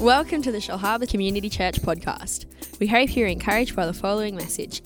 Welcome 0.00 0.40
to 0.44 0.50
the 0.50 0.60
Shellharbour 0.60 1.10
Community 1.10 1.50
Church 1.50 1.82
podcast. 1.82 2.46
We 2.80 2.86
hope 2.86 3.14
you're 3.14 3.28
encouraged 3.28 3.76
by 3.76 3.84
the 3.84 3.92
following 3.92 4.34
message. 4.34 4.80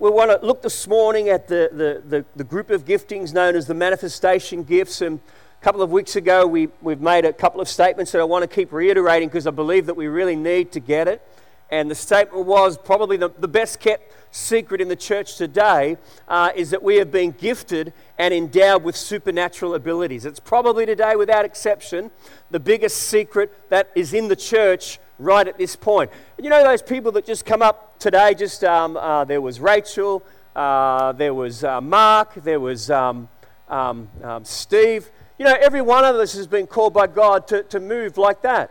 We 0.00 0.10
want 0.10 0.32
to 0.32 0.44
look 0.44 0.62
this 0.62 0.88
morning 0.88 1.28
at 1.28 1.46
the, 1.46 1.70
the, 1.70 2.02
the, 2.08 2.24
the, 2.34 2.42
group 2.42 2.70
of 2.70 2.84
giftings 2.84 3.32
known 3.32 3.54
as 3.54 3.68
the 3.68 3.74
manifestation 3.74 4.64
gifts. 4.64 5.00
And 5.00 5.20
a 5.60 5.64
couple 5.64 5.80
of 5.80 5.92
weeks 5.92 6.16
ago, 6.16 6.44
we, 6.44 6.70
we've 6.82 7.00
made 7.00 7.24
a 7.24 7.32
couple 7.32 7.60
of 7.60 7.68
statements 7.68 8.10
that 8.10 8.20
I 8.20 8.24
want 8.24 8.42
to 8.42 8.52
keep 8.52 8.72
reiterating 8.72 9.28
because 9.28 9.46
I 9.46 9.52
believe 9.52 9.86
that 9.86 9.94
we 9.94 10.08
really 10.08 10.34
need 10.34 10.72
to 10.72 10.80
get 10.80 11.06
it. 11.06 11.22
And 11.70 11.90
the 11.90 11.94
statement 11.96 12.46
was 12.46 12.78
probably 12.78 13.16
the, 13.16 13.30
the 13.30 13.48
best 13.48 13.80
kept 13.80 14.12
secret 14.30 14.80
in 14.80 14.88
the 14.88 14.96
church 14.96 15.36
today 15.36 15.96
uh, 16.28 16.50
is 16.54 16.70
that 16.70 16.82
we 16.82 16.96
have 16.96 17.10
been 17.10 17.32
gifted 17.32 17.92
and 18.18 18.32
endowed 18.32 18.84
with 18.84 18.96
supernatural 18.96 19.74
abilities. 19.74 20.24
It's 20.24 20.38
probably 20.38 20.86
today, 20.86 21.16
without 21.16 21.44
exception, 21.44 22.10
the 22.50 22.60
biggest 22.60 23.08
secret 23.08 23.52
that 23.70 23.90
is 23.96 24.14
in 24.14 24.28
the 24.28 24.36
church 24.36 25.00
right 25.18 25.48
at 25.48 25.58
this 25.58 25.74
point. 25.74 26.10
And 26.36 26.44
you 26.44 26.50
know 26.50 26.62
those 26.62 26.82
people 26.82 27.10
that 27.12 27.24
just 27.24 27.44
come 27.44 27.62
up 27.62 27.98
today, 27.98 28.34
just 28.34 28.62
um, 28.62 28.96
uh, 28.96 29.24
there 29.24 29.40
was 29.40 29.58
Rachel, 29.58 30.22
uh, 30.54 31.12
there 31.12 31.34
was 31.34 31.64
uh, 31.64 31.80
Mark, 31.80 32.34
there 32.34 32.60
was 32.60 32.90
um, 32.90 33.28
um, 33.68 34.08
um, 34.22 34.44
Steve. 34.44 35.10
You 35.38 35.44
know, 35.44 35.56
every 35.60 35.82
one 35.82 36.04
of 36.04 36.16
us 36.16 36.34
has 36.34 36.46
been 36.46 36.66
called 36.66 36.94
by 36.94 37.06
God 37.08 37.46
to, 37.48 37.62
to 37.64 37.80
move 37.80 38.16
like 38.16 38.42
that. 38.42 38.70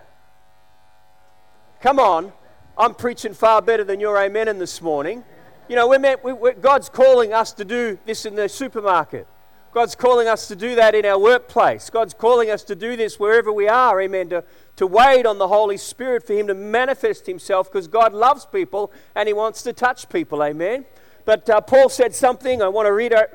Come 1.81 1.99
on. 1.99 2.34
I'm 2.77 2.93
preaching 2.93 3.34
far 3.34 3.61
better 3.61 3.85
than 3.85 4.02
your 4.02 4.17
amen 4.21 4.49
in 4.49 4.59
this 4.59 4.81
morning. 4.81 5.23
You 5.70 5.77
know, 5.77 5.88
we're 5.88 5.99
meant, 5.99 6.23
we, 6.23 6.34
we're, 6.34 6.53
God's 6.53 6.89
calling 6.89 7.31
us 7.31 7.53
to 7.53 7.63
do 7.63 7.98
this 8.05 8.25
in 8.25 8.35
the 8.35 8.49
supermarket. 8.49 9.27
God's 9.73 9.95
calling 9.95 10.27
us 10.27 10.48
to 10.49 10.55
do 10.55 10.75
that 10.75 10.93
in 10.93 11.05
our 11.05 11.17
workplace. 11.17 11.89
God's 11.89 12.13
calling 12.13 12.49
us 12.49 12.63
to 12.65 12.75
do 12.75 12.95
this 12.95 13.20
wherever 13.20 13.51
we 13.51 13.67
are, 13.67 14.01
amen, 14.01 14.29
to, 14.29 14.43
to 14.75 14.88
wait 14.88 15.25
on 15.25 15.38
the 15.38 15.48
Holy 15.48 15.77
Spirit 15.77 16.27
for 16.27 16.34
Him 16.34 16.48
to 16.48 16.53
manifest 16.53 17.25
Himself 17.27 17.71
because 17.71 17.88
God 17.88 18.13
loves 18.13 18.46
people 18.46 18.91
and 19.15 19.27
He 19.27 19.34
wants 19.34 19.63
to 19.63 19.73
touch 19.73 20.09
people, 20.09 20.43
amen. 20.43 20.85
But 21.23 21.49
uh, 21.49 21.62
Paul 21.62 21.90
said 21.90 22.13
something 22.13 22.62
I 22.62 22.68
want 22.68 22.87
to 22.87 22.93
reiter- 22.93 23.29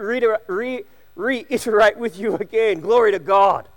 re- 0.46 0.84
reiterate 1.14 1.96
with 1.98 2.18
you 2.18 2.36
again. 2.36 2.80
Glory 2.80 3.12
to 3.12 3.18
God. 3.18 3.68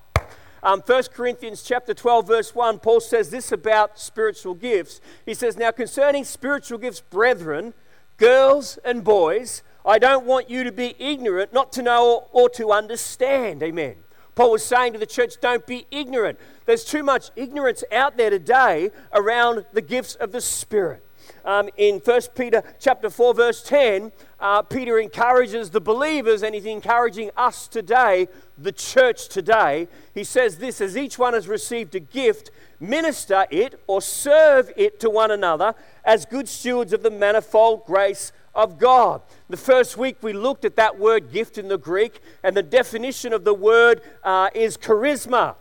Um, 0.63 0.79
1 0.79 1.03
Corinthians 1.13 1.61
chapter 1.61 1.93
12, 1.93 2.25
verse 2.25 2.55
1, 2.55 2.79
Paul 2.79 3.01
says 3.01 3.29
this 3.29 3.51
about 3.51 3.99
spiritual 3.99 4.53
gifts. 4.53 5.01
He 5.25 5.33
says, 5.33 5.57
Now 5.57 5.71
concerning 5.71 6.23
spiritual 6.23 6.77
gifts, 6.77 7.01
brethren, 7.01 7.73
girls 8.15 8.79
and 8.85 9.03
boys, 9.03 9.61
I 9.85 9.99
don't 9.99 10.25
want 10.25 10.49
you 10.49 10.63
to 10.63 10.71
be 10.71 10.95
ignorant, 10.97 11.51
not 11.51 11.73
to 11.73 11.81
know 11.81 12.29
or 12.31 12.47
to 12.51 12.71
understand. 12.71 13.61
Amen. 13.61 13.95
Paul 14.35 14.51
was 14.51 14.63
saying 14.63 14.93
to 14.93 14.99
the 14.99 15.05
church, 15.05 15.33
don't 15.41 15.67
be 15.67 15.85
ignorant. 15.91 16.39
There's 16.65 16.85
too 16.85 17.03
much 17.03 17.29
ignorance 17.35 17.83
out 17.91 18.15
there 18.15 18.29
today 18.29 18.91
around 19.11 19.65
the 19.73 19.81
gifts 19.81 20.15
of 20.15 20.31
the 20.31 20.39
Spirit 20.39 21.05
um, 21.45 21.69
in 21.77 21.99
1 21.99 22.21
Peter 22.35 22.63
chapter 22.79 23.09
4, 23.09 23.33
verse 23.33 23.63
10, 23.63 24.11
uh, 24.39 24.61
Peter 24.61 24.99
encourages 24.99 25.69
the 25.69 25.81
believers 25.81 26.43
and 26.43 26.55
he's 26.55 26.65
encouraging 26.65 27.31
us 27.35 27.67
today, 27.67 28.27
the 28.57 28.71
church 28.71 29.27
today. 29.27 29.87
He 30.13 30.23
says 30.23 30.57
this 30.57 30.81
as 30.81 30.95
each 30.95 31.17
one 31.17 31.33
has 31.33 31.47
received 31.47 31.95
a 31.95 31.99
gift, 31.99 32.51
minister 32.79 33.45
it 33.51 33.79
or 33.87 34.01
serve 34.01 34.71
it 34.75 34.99
to 34.99 35.09
one 35.09 35.31
another 35.31 35.75
as 36.03 36.25
good 36.25 36.47
stewards 36.47 36.93
of 36.93 37.03
the 37.03 37.11
manifold 37.11 37.85
grace 37.85 38.31
of 38.55 38.77
God. 38.77 39.21
The 39.49 39.57
first 39.57 39.97
week 39.97 40.17
we 40.21 40.33
looked 40.33 40.65
at 40.65 40.75
that 40.75 40.99
word 40.99 41.31
gift 41.31 41.57
in 41.57 41.67
the 41.67 41.77
Greek, 41.77 42.19
and 42.43 42.55
the 42.55 42.63
definition 42.63 43.33
of 43.33 43.43
the 43.43 43.53
word 43.53 44.01
uh, 44.23 44.49
is 44.53 44.77
charisma. 44.77 45.55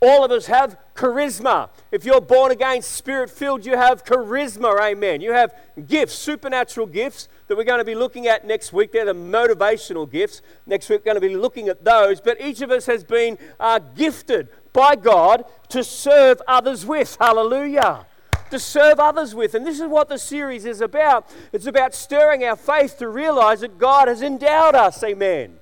All 0.00 0.24
of 0.24 0.30
us 0.30 0.46
have 0.46 0.78
charisma. 0.94 1.70
If 1.90 2.04
you're 2.04 2.20
born 2.20 2.52
again, 2.52 2.82
spirit 2.82 3.30
filled, 3.30 3.66
you 3.66 3.76
have 3.76 4.04
charisma. 4.04 4.78
Amen. 4.80 5.20
You 5.20 5.32
have 5.32 5.52
gifts, 5.88 6.14
supernatural 6.14 6.86
gifts 6.86 7.28
that 7.48 7.56
we're 7.56 7.64
going 7.64 7.80
to 7.80 7.84
be 7.84 7.96
looking 7.96 8.28
at 8.28 8.46
next 8.46 8.72
week. 8.72 8.92
They're 8.92 9.04
the 9.04 9.12
motivational 9.12 10.08
gifts. 10.08 10.40
Next 10.66 10.88
week, 10.88 11.00
we're 11.00 11.14
going 11.14 11.20
to 11.20 11.28
be 11.28 11.36
looking 11.36 11.68
at 11.68 11.84
those. 11.84 12.20
But 12.20 12.40
each 12.40 12.60
of 12.60 12.70
us 12.70 12.86
has 12.86 13.02
been 13.02 13.38
uh, 13.58 13.80
gifted 13.80 14.48
by 14.72 14.94
God 14.94 15.44
to 15.70 15.82
serve 15.82 16.40
others 16.46 16.86
with. 16.86 17.16
Hallelujah. 17.20 18.06
To 18.52 18.58
serve 18.60 19.00
others 19.00 19.34
with. 19.34 19.54
And 19.54 19.66
this 19.66 19.80
is 19.80 19.88
what 19.88 20.08
the 20.08 20.18
series 20.18 20.64
is 20.64 20.80
about. 20.80 21.28
It's 21.52 21.66
about 21.66 21.92
stirring 21.92 22.44
our 22.44 22.56
faith 22.56 22.98
to 22.98 23.08
realize 23.08 23.60
that 23.60 23.78
God 23.78 24.06
has 24.06 24.22
endowed 24.22 24.76
us. 24.76 25.02
Amen. 25.02 25.58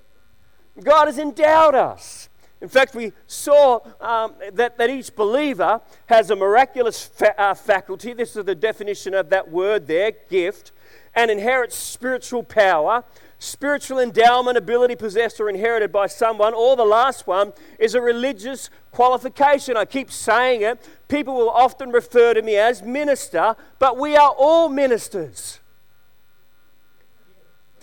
God 0.83 1.07
has 1.07 1.19
endowed 1.19 1.75
us. 1.75 2.26
In 2.61 2.69
fact, 2.69 2.95
we 2.95 3.13
saw 3.27 3.81
um, 4.01 4.35
that, 4.53 4.79
that 4.79 4.89
each 4.89 5.15
believer 5.15 5.81
has 6.07 6.31
a 6.31 6.37
miraculous 6.37 7.05
fa- 7.05 7.39
uh, 7.41 7.55
faculty. 7.55 8.15
This 8.15 8.35
is 8.35 8.47
the 8.47 8.55
definition 8.55 9.13
of 9.13 9.29
that 9.29 9.51
word 9.51 9.87
there, 9.87 10.13
gift, 10.31 10.73
and 11.15 11.31
inherits 11.31 11.77
spiritual 11.77 12.43
power, 12.43 13.05
spiritual 13.39 13.99
endowment, 13.99 14.57
ability 14.57 14.97
possessed 14.97 15.39
or 15.39 15.51
inherited 15.51 15.93
by 15.93 16.07
someone. 16.07 16.55
Or 16.55 16.77
the 16.77 16.85
last 16.85 17.27
one 17.27 17.53
is 17.79 17.95
a 17.95 18.01
religious 18.01 18.71
qualification. 18.91 19.77
I 19.77 19.85
keep 19.85 20.11
saying 20.11 20.63
it. 20.63 20.83
People 21.09 21.35
will 21.35 21.51
often 21.51 21.91
refer 21.91 22.33
to 22.33 22.41
me 22.41 22.57
as 22.57 22.83
minister, 22.83 23.55
but 23.79 23.99
we 23.99 24.17
are 24.17 24.35
all 24.37 24.71
ministers. 24.71 25.61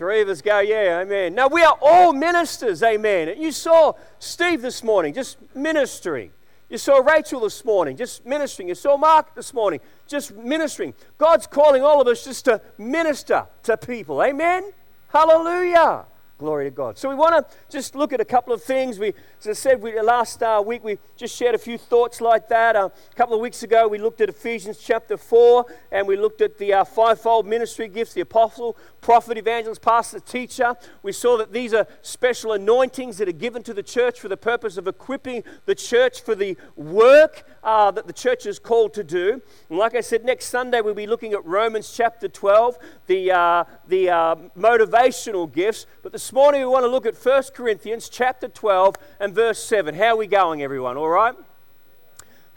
Three 0.04 0.20
of 0.20 0.28
us 0.28 0.42
go, 0.42 0.60
yeah, 0.60 1.00
amen. 1.00 1.34
Now, 1.34 1.48
we 1.48 1.64
are 1.64 1.78
all 1.82 2.12
ministers, 2.12 2.84
amen. 2.84 3.42
You 3.42 3.54
saw 3.54 3.94
Steve 4.20 4.62
this 4.62 4.84
morning 4.84 5.14
just 5.14 5.38
ministering. 5.56 6.32
You 6.70 6.78
saw 6.78 6.98
Rachel 6.98 7.40
this 7.40 7.64
morning 7.64 7.96
just 7.96 8.26
ministering. 8.26 8.68
You 8.68 8.76
saw 8.76 8.98
Mark 8.98 9.34
this 9.34 9.54
morning 9.54 9.80
just 10.06 10.36
ministering. 10.36 10.94
God's 11.18 11.48
calling 11.48 11.84
all 11.84 12.02
of 12.02 12.08
us 12.08 12.26
just 12.26 12.44
to 12.44 12.60
minister 12.78 13.46
to 13.64 13.78
people, 13.78 14.22
amen. 14.22 14.74
Hallelujah. 15.08 16.04
Glory 16.44 16.66
to 16.66 16.72
God. 16.72 16.98
So 16.98 17.08
we 17.08 17.16
want 17.16 17.34
to 17.38 17.56
just 17.70 17.96
look 17.96 18.12
at 18.12 18.20
a 18.20 18.26
couple 18.26 18.54
of 18.54 18.62
things. 18.62 19.00
We, 19.00 19.14
as 19.40 19.48
I 19.48 19.54
said, 19.54 19.82
we, 19.82 19.98
last 20.02 20.44
uh, 20.44 20.62
week 20.66 20.84
we 20.84 20.98
just 21.16 21.38
shared 21.38 21.56
a 21.56 21.58
few 21.58 21.78
thoughts 21.78 22.20
like 22.20 22.50
that. 22.50 22.76
Uh, 22.76 22.90
a 23.10 23.16
couple 23.16 23.34
of 23.34 23.40
weeks 23.40 23.64
ago 23.64 23.88
we 23.88 23.98
looked 23.98 24.20
at 24.20 24.28
Ephesians 24.28 24.78
chapter 24.78 25.16
4 25.16 25.66
and 25.94 26.06
we 26.06 26.18
looked 26.18 26.42
at 26.42 26.58
the 26.58 26.74
uh, 26.74 26.84
fivefold 26.84 27.48
ministry 27.48 27.88
gifts 27.88 28.14
the 28.14 28.20
apostle, 28.20 28.76
prophet, 29.00 29.38
evangelist, 29.38 29.82
pastor, 29.82 30.20
teacher. 30.20 30.76
We 31.02 31.14
saw 31.14 31.38
that 31.38 31.54
these 31.54 31.74
are 31.74 31.88
special 32.02 32.52
anointings 32.52 33.20
that 33.20 33.30
are 33.30 33.32
given 33.32 33.64
to 33.64 33.74
the 33.74 33.82
church 33.82 34.20
for 34.20 34.28
the 34.28 34.36
purpose 34.36 34.76
of 34.76 34.86
equipping 34.86 35.46
the 35.66 35.76
church 35.76 36.24
for 36.24 36.36
the 36.36 36.58
work 36.76 37.46
uh, 37.64 37.92
that 37.92 38.06
the 38.06 38.12
church 38.12 38.46
is 38.46 38.60
called 38.60 38.94
to 38.96 39.04
do. 39.06 39.42
And 39.70 39.80
like 39.80 39.96
I 39.96 40.02
said, 40.02 40.26
next 40.26 40.48
Sunday 40.48 40.82
we'll 40.82 40.94
be 40.94 41.08
looking 41.08 41.32
at 41.32 41.46
Romans 41.46 41.94
chapter 41.96 42.28
12, 42.28 42.78
the, 43.08 43.32
uh, 43.32 43.64
the 43.88 44.10
uh, 44.10 44.36
motivational 44.58 45.50
gifts. 45.50 45.86
But 46.02 46.12
this 46.12 46.33
morning 46.34 46.62
we 46.62 46.66
want 46.66 46.84
to 46.84 46.88
look 46.88 47.06
at 47.06 47.16
1 47.16 47.44
Corinthians 47.54 48.10
chapter 48.10 48.48
12 48.48 48.96
and 49.20 49.36
verse 49.36 49.64
7. 49.64 49.94
How 49.94 50.08
are 50.08 50.18
we 50.18 50.26
going, 50.26 50.64
everyone? 50.64 50.98
All 50.98 51.08
right? 51.08 51.36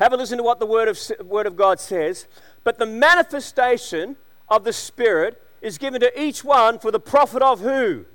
Have 0.01 0.15
a 0.15 0.17
listen 0.17 0.39
to 0.39 0.43
what 0.43 0.61
the 0.61 0.67
Word 0.67 0.89
of, 0.89 0.99
Word 1.27 1.47
of 1.47 1.57
God 1.57 1.79
says. 1.79 2.27
But 2.65 2.79
the 2.79 2.87
manifestation 2.87 4.17
of 4.49 4.65
the 4.65 4.73
Spirit 4.73 5.43
is 5.61 5.77
given 5.77 6.01
to 6.01 6.21
each 6.23 6.43
one 6.43 6.79
for 6.79 6.91
the 6.91 6.99
profit 6.99 7.43
of 7.43 7.61
who? 7.61 8.07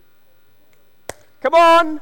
Come 1.42 1.54
on. 1.54 2.02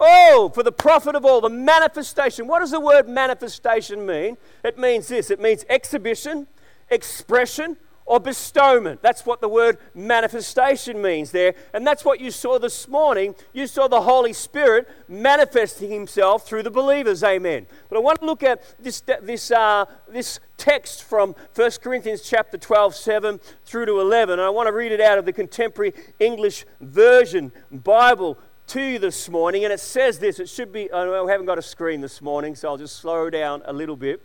Oh, 0.00 0.50
for 0.54 0.62
the 0.62 0.72
profit 0.72 1.14
of 1.14 1.26
all, 1.26 1.42
the 1.42 1.50
manifestation. 1.50 2.46
What 2.46 2.60
does 2.60 2.70
the 2.70 2.80
word 2.80 3.06
manifestation 3.06 4.06
mean? 4.06 4.38
It 4.64 4.78
means 4.78 5.08
this 5.08 5.30
it 5.30 5.40
means 5.40 5.66
exhibition, 5.68 6.46
expression, 6.88 7.76
or 8.06 8.20
bestowment. 8.20 9.00
That's 9.02 9.24
what 9.24 9.40
the 9.40 9.48
word 9.48 9.78
manifestation 9.94 11.00
means 11.00 11.30
there. 11.30 11.54
And 11.72 11.86
that's 11.86 12.04
what 12.04 12.20
you 12.20 12.30
saw 12.30 12.58
this 12.58 12.86
morning. 12.86 13.34
You 13.52 13.66
saw 13.66 13.88
the 13.88 14.02
Holy 14.02 14.32
Spirit 14.32 14.88
manifesting 15.08 15.90
himself 15.90 16.46
through 16.46 16.64
the 16.64 16.70
believers. 16.70 17.24
Amen. 17.24 17.66
But 17.88 17.96
I 17.96 18.00
want 18.00 18.20
to 18.20 18.26
look 18.26 18.42
at 18.42 18.62
this, 18.82 19.02
this, 19.22 19.50
uh, 19.50 19.86
this 20.08 20.38
text 20.58 21.04
from 21.04 21.34
1 21.54 21.70
Corinthians 21.82 22.22
chapter 22.22 22.58
12, 22.58 22.94
7 22.94 23.40
through 23.64 23.86
to 23.86 24.00
11. 24.00 24.34
And 24.34 24.42
I 24.42 24.50
want 24.50 24.66
to 24.66 24.72
read 24.72 24.92
it 24.92 25.00
out 25.00 25.18
of 25.18 25.24
the 25.24 25.32
contemporary 25.32 25.94
English 26.20 26.66
Version 26.80 27.52
Bible 27.70 28.38
to 28.66 28.82
you 28.82 28.98
this 28.98 29.30
morning. 29.30 29.64
And 29.64 29.72
it 29.72 29.80
says 29.80 30.18
this. 30.18 30.38
It 30.40 30.48
should 30.50 30.72
be, 30.72 30.92
I 30.92 31.06
haven't 31.26 31.46
got 31.46 31.58
a 31.58 31.62
screen 31.62 32.02
this 32.02 32.20
morning, 32.20 32.54
so 32.54 32.68
I'll 32.68 32.76
just 32.76 32.96
slow 32.96 33.30
down 33.30 33.62
a 33.64 33.72
little 33.72 33.96
bit. 33.96 34.20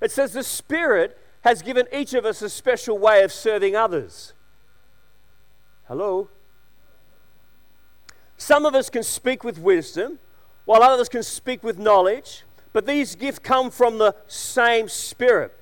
It 0.00 0.10
says, 0.10 0.32
The 0.32 0.42
Spirit 0.42 1.16
has 1.42 1.62
given 1.62 1.86
each 1.92 2.14
of 2.14 2.24
us 2.24 2.42
a 2.42 2.50
special 2.50 2.98
way 2.98 3.22
of 3.22 3.32
serving 3.32 3.74
others. 3.74 4.34
Hello? 5.88 6.28
Some 8.36 8.64
of 8.64 8.74
us 8.74 8.90
can 8.90 9.02
speak 9.02 9.44
with 9.44 9.58
wisdom, 9.58 10.18
while 10.64 10.82
others 10.82 11.08
can 11.08 11.22
speak 11.22 11.62
with 11.62 11.78
knowledge, 11.78 12.44
but 12.72 12.86
these 12.86 13.14
gifts 13.14 13.38
come 13.38 13.70
from 13.70 13.98
the 13.98 14.14
same 14.26 14.88
Spirit. 14.88 15.56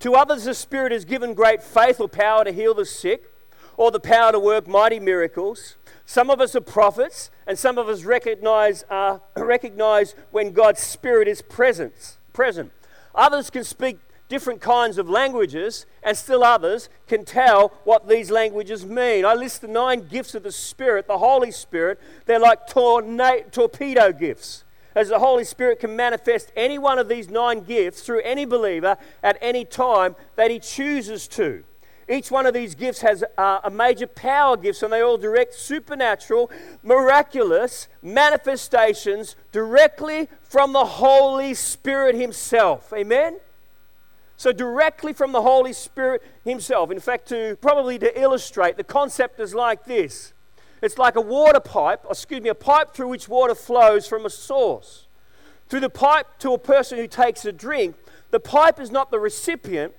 To 0.00 0.14
others, 0.14 0.44
the 0.44 0.54
Spirit 0.54 0.92
has 0.92 1.04
given 1.04 1.34
great 1.34 1.62
faith 1.62 2.00
or 2.00 2.08
power 2.08 2.44
to 2.44 2.52
heal 2.52 2.74
the 2.74 2.84
sick, 2.84 3.30
or 3.76 3.90
the 3.90 4.00
power 4.00 4.32
to 4.32 4.40
work 4.40 4.66
mighty 4.66 4.98
miracles. 4.98 5.76
Some 6.04 6.30
of 6.30 6.40
us 6.40 6.56
are 6.56 6.60
prophets, 6.60 7.30
and 7.46 7.58
some 7.58 7.78
of 7.78 7.88
us 7.88 8.02
recognize, 8.02 8.84
uh, 8.90 9.18
recognize 9.36 10.14
when 10.30 10.52
God's 10.52 10.80
Spirit 10.80 11.28
is 11.28 11.42
present. 11.42 12.18
present. 12.32 12.72
Others 13.14 13.50
can 13.50 13.64
speak 13.64 13.98
different 14.28 14.60
kinds 14.60 14.98
of 14.98 15.08
languages, 15.08 15.86
and 16.02 16.16
still 16.16 16.44
others 16.44 16.88
can 17.06 17.24
tell 17.24 17.72
what 17.84 18.08
these 18.08 18.30
languages 18.30 18.84
mean. 18.84 19.24
I 19.24 19.34
list 19.34 19.62
the 19.62 19.68
nine 19.68 20.06
gifts 20.06 20.34
of 20.34 20.42
the 20.42 20.52
Spirit, 20.52 21.06
the 21.06 21.18
Holy 21.18 21.50
Spirit. 21.50 21.98
They're 22.26 22.38
like 22.38 22.66
torpedo 22.66 24.12
gifts, 24.12 24.64
as 24.94 25.08
the 25.08 25.18
Holy 25.18 25.44
Spirit 25.44 25.80
can 25.80 25.96
manifest 25.96 26.52
any 26.54 26.78
one 26.78 26.98
of 26.98 27.08
these 27.08 27.28
nine 27.28 27.60
gifts 27.60 28.02
through 28.02 28.20
any 28.20 28.44
believer 28.44 28.96
at 29.22 29.38
any 29.40 29.64
time 29.64 30.14
that 30.36 30.50
He 30.50 30.58
chooses 30.58 31.26
to. 31.28 31.64
Each 32.10 32.30
one 32.30 32.46
of 32.46 32.54
these 32.54 32.74
gifts 32.74 33.02
has 33.02 33.22
uh, 33.36 33.60
a 33.62 33.70
major 33.70 34.06
power 34.06 34.56
gifts, 34.56 34.82
and 34.82 34.90
they 34.90 35.02
all 35.02 35.18
direct 35.18 35.52
supernatural, 35.54 36.50
miraculous 36.82 37.86
manifestations 38.00 39.36
directly 39.52 40.28
from 40.40 40.72
the 40.72 40.86
Holy 40.86 41.52
Spirit 41.52 42.14
Himself. 42.14 42.92
Amen? 42.94 43.38
So, 44.38 44.52
directly 44.52 45.12
from 45.12 45.32
the 45.32 45.42
Holy 45.42 45.72
Spirit 45.72 46.22
Himself. 46.44 46.92
In 46.92 47.00
fact, 47.00 47.28
to 47.28 47.58
probably 47.60 47.98
to 47.98 48.20
illustrate, 48.20 48.76
the 48.76 48.84
concept 48.84 49.40
is 49.40 49.52
like 49.52 49.84
this 49.84 50.32
it's 50.80 50.96
like 50.96 51.16
a 51.16 51.20
water 51.20 51.58
pipe, 51.60 52.04
excuse 52.08 52.40
me, 52.40 52.48
a 52.48 52.54
pipe 52.54 52.94
through 52.94 53.08
which 53.08 53.28
water 53.28 53.56
flows 53.56 54.06
from 54.06 54.24
a 54.24 54.30
source. 54.30 55.08
Through 55.68 55.80
the 55.80 55.90
pipe 55.90 56.26
to 56.38 56.52
a 56.52 56.58
person 56.58 56.98
who 56.98 57.08
takes 57.08 57.44
a 57.44 57.52
drink, 57.52 57.96
the 58.30 58.40
pipe 58.40 58.78
is 58.78 58.92
not 58.92 59.10
the 59.10 59.18
recipient 59.18 59.92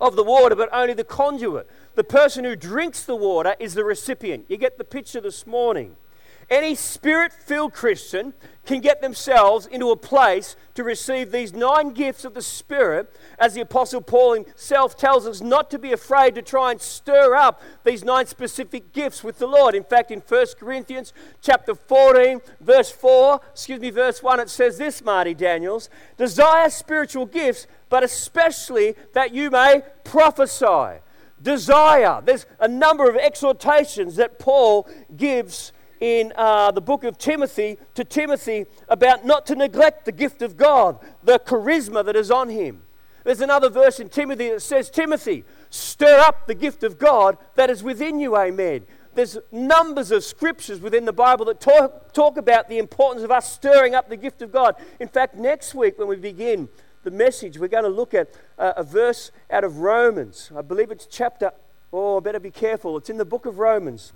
of 0.00 0.16
the 0.16 0.24
water, 0.24 0.54
but 0.54 0.70
only 0.72 0.94
the 0.94 1.04
conduit. 1.04 1.68
The 1.96 2.04
person 2.04 2.44
who 2.44 2.56
drinks 2.56 3.04
the 3.04 3.14
water 3.14 3.56
is 3.58 3.74
the 3.74 3.84
recipient. 3.84 4.46
You 4.48 4.56
get 4.56 4.78
the 4.78 4.84
picture 4.84 5.20
this 5.20 5.46
morning. 5.46 5.96
Any 6.48 6.76
spirit 6.76 7.32
filled 7.32 7.72
Christian 7.72 8.32
can 8.66 8.80
get 8.80 9.00
themselves 9.00 9.66
into 9.66 9.90
a 9.90 9.96
place 9.96 10.56
to 10.74 10.84
receive 10.84 11.32
these 11.32 11.52
nine 11.52 11.90
gifts 11.90 12.24
of 12.24 12.34
the 12.34 12.42
Spirit, 12.42 13.16
as 13.38 13.54
the 13.54 13.60
Apostle 13.60 14.00
Paul 14.00 14.34
himself 14.34 14.96
tells 14.96 15.26
us 15.26 15.40
not 15.40 15.70
to 15.70 15.78
be 15.78 15.92
afraid 15.92 16.34
to 16.34 16.42
try 16.42 16.72
and 16.72 16.80
stir 16.80 17.34
up 17.34 17.62
these 17.84 18.04
nine 18.04 18.26
specific 18.26 18.92
gifts 18.92 19.24
with 19.24 19.38
the 19.38 19.46
Lord. 19.46 19.74
In 19.74 19.84
fact, 19.84 20.10
in 20.10 20.20
1 20.20 20.46
Corinthians 20.58 21.12
chapter 21.40 21.74
14, 21.74 22.40
verse 22.60 22.90
4, 22.90 23.40
excuse 23.52 23.80
me, 23.80 23.90
verse 23.90 24.22
1, 24.22 24.40
it 24.40 24.50
says 24.50 24.78
this, 24.78 25.02
Marty 25.02 25.34
Daniels 25.34 25.88
desire 26.16 26.70
spiritual 26.70 27.26
gifts, 27.26 27.66
but 27.88 28.04
especially 28.04 28.94
that 29.14 29.32
you 29.32 29.50
may 29.50 29.82
prophesy. 30.04 31.00
Desire. 31.40 32.22
There's 32.24 32.46
a 32.58 32.66
number 32.66 33.08
of 33.10 33.16
exhortations 33.16 34.16
that 34.16 34.38
Paul 34.38 34.88
gives 35.14 35.72
in 36.00 36.32
uh, 36.36 36.70
the 36.70 36.80
book 36.80 37.04
of 37.04 37.18
Timothy 37.18 37.78
to 37.94 38.04
Timothy 38.04 38.66
about 38.88 39.24
not 39.24 39.46
to 39.46 39.54
neglect 39.54 40.04
the 40.04 40.12
gift 40.12 40.42
of 40.42 40.56
God, 40.56 40.98
the 41.22 41.38
charisma 41.38 42.04
that 42.04 42.16
is 42.16 42.30
on 42.30 42.48
him. 42.48 42.82
There's 43.24 43.40
another 43.40 43.68
verse 43.68 43.98
in 43.98 44.08
Timothy 44.08 44.50
that 44.50 44.62
says, 44.62 44.88
Timothy, 44.88 45.44
stir 45.68 46.20
up 46.20 46.46
the 46.46 46.54
gift 46.54 46.84
of 46.84 46.98
God 46.98 47.38
that 47.56 47.70
is 47.70 47.82
within 47.82 48.20
you, 48.20 48.36
amen. 48.36 48.86
There's 49.16 49.38
numbers 49.50 50.10
of 50.10 50.22
scriptures 50.22 50.80
within 50.80 51.06
the 51.06 51.12
Bible 51.12 51.46
that 51.46 51.58
talk, 51.58 52.12
talk 52.12 52.36
about 52.36 52.68
the 52.68 52.78
importance 52.78 53.24
of 53.24 53.30
us 53.30 53.50
stirring 53.50 53.94
up 53.94 54.08
the 54.08 54.16
gift 54.16 54.42
of 54.42 54.52
God. 54.52 54.76
In 55.00 55.08
fact, 55.08 55.34
next 55.34 55.74
week 55.74 55.98
when 55.98 56.06
we 56.06 56.16
begin 56.16 56.68
the 57.02 57.10
message, 57.10 57.58
we're 57.58 57.68
going 57.68 57.84
to 57.84 57.88
look 57.88 58.14
at 58.14 58.28
a, 58.58 58.74
a 58.76 58.84
verse 58.84 59.30
out 59.50 59.64
of 59.64 59.78
Romans. 59.78 60.52
I 60.54 60.60
believe 60.60 60.90
it's 60.90 61.06
chapter, 61.06 61.50
oh, 61.92 62.18
I 62.18 62.20
better 62.20 62.38
be 62.38 62.50
careful. 62.50 62.96
It's 62.98 63.08
in 63.08 63.16
the 63.16 63.24
book 63.24 63.46
of 63.46 63.58
Romans. 63.58 64.12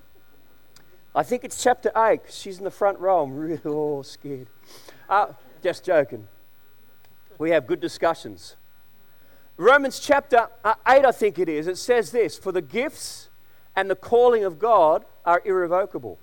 I 1.15 1.23
think 1.23 1.45
it's 1.45 1.61
chapter 1.63 1.91
8. 1.97 2.21
She's 2.31 2.59
in 2.59 2.65
the 2.65 2.71
front 2.71 2.99
row. 2.99 3.23
I'm 3.23 3.35
really 3.35 3.61
oh, 3.65 4.03
scared. 4.03 4.49
Uh, 5.09 5.29
just 5.63 5.85
joking. 5.85 6.29
We 7.39 7.51
have 7.51 7.67
good 7.67 7.81
discussions. 7.81 8.57
Romans 9.57 9.99
chapter 9.99 10.49
uh, 10.65 10.75
8, 10.87 11.05
I 11.05 11.13
think 11.13 11.39
it 11.39 11.49
is, 11.49 11.67
it 11.67 11.77
says 11.77 12.13
this 12.13 12.39
For 12.39 12.53
the 12.53 12.63
gifts 12.63 13.29
and 13.75 13.91
the 13.91 13.97
calling 13.97 14.45
of 14.45 14.59
God 14.59 15.05
are 15.25 15.43
irrevocable. 15.45 16.19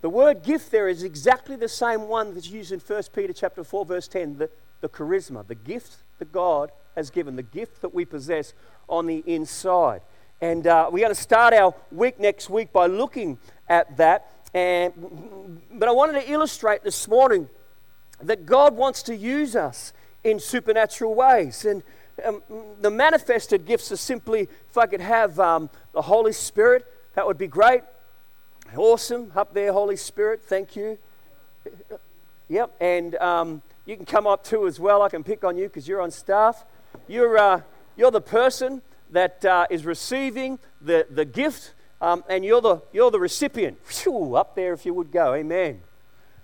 The 0.00 0.08
word 0.08 0.42
gift 0.42 0.70
there 0.70 0.88
is 0.88 1.02
exactly 1.02 1.56
the 1.56 1.68
same 1.68 2.08
one 2.08 2.34
that's 2.34 2.50
used 2.50 2.72
in 2.72 2.80
1 2.80 3.02
Peter 3.14 3.32
chapter 3.32 3.62
4, 3.62 3.84
verse 3.84 4.08
10, 4.08 4.38
the, 4.38 4.50
the 4.80 4.88
charisma, 4.88 5.46
the 5.46 5.54
gift 5.54 5.96
that 6.18 6.32
God 6.32 6.70
has 6.96 7.10
given, 7.10 7.36
the 7.36 7.42
gift 7.42 7.82
that 7.82 7.94
we 7.94 8.04
possess 8.04 8.54
on 8.88 9.06
the 9.06 9.22
inside. 9.26 10.00
And 10.40 10.66
uh, 10.66 10.88
we're 10.90 11.00
going 11.00 11.14
to 11.14 11.20
start 11.20 11.52
our 11.52 11.74
week 11.92 12.18
next 12.18 12.48
week 12.48 12.72
by 12.72 12.86
looking 12.86 13.38
at 13.68 13.98
that. 13.98 14.32
And, 14.54 15.60
but 15.72 15.86
I 15.86 15.92
wanted 15.92 16.14
to 16.14 16.30
illustrate 16.30 16.82
this 16.82 17.06
morning 17.06 17.48
that 18.22 18.46
God 18.46 18.74
wants 18.74 19.02
to 19.04 19.14
use 19.14 19.54
us 19.54 19.92
in 20.24 20.40
supernatural 20.40 21.14
ways. 21.14 21.66
And 21.66 21.82
um, 22.24 22.42
the 22.80 22.90
manifested 22.90 23.66
gifts 23.66 23.92
are 23.92 23.96
simply, 23.96 24.48
if 24.70 24.78
I 24.78 24.86
could 24.86 25.02
have 25.02 25.38
um, 25.38 25.68
the 25.92 26.02
Holy 26.02 26.32
Spirit, 26.32 26.86
that 27.14 27.26
would 27.26 27.38
be 27.38 27.46
great. 27.46 27.82
Awesome. 28.74 29.32
Up 29.36 29.52
there, 29.52 29.74
Holy 29.74 29.96
Spirit. 29.96 30.42
Thank 30.42 30.74
you. 30.74 30.98
Yep. 32.48 32.76
And 32.80 33.14
um, 33.16 33.62
you 33.84 33.94
can 33.94 34.06
come 34.06 34.26
up 34.26 34.42
too 34.42 34.66
as 34.66 34.80
well. 34.80 35.02
I 35.02 35.10
can 35.10 35.22
pick 35.22 35.44
on 35.44 35.58
you 35.58 35.64
because 35.64 35.86
you're 35.86 36.00
on 36.00 36.10
staff. 36.10 36.64
You're, 37.08 37.36
uh, 37.36 37.60
you're 37.96 38.10
the 38.10 38.22
person 38.22 38.80
that 39.12 39.44
uh, 39.44 39.66
is 39.70 39.84
receiving 39.84 40.58
the, 40.80 41.06
the 41.10 41.24
gift 41.24 41.74
um, 42.00 42.24
and 42.28 42.44
you're 42.44 42.60
the, 42.60 42.82
you're 42.92 43.10
the 43.10 43.20
recipient. 43.20 43.78
Whew, 44.02 44.34
up 44.34 44.54
there, 44.54 44.72
if 44.72 44.86
you 44.86 44.94
would 44.94 45.12
go. 45.12 45.34
Amen. 45.34 45.82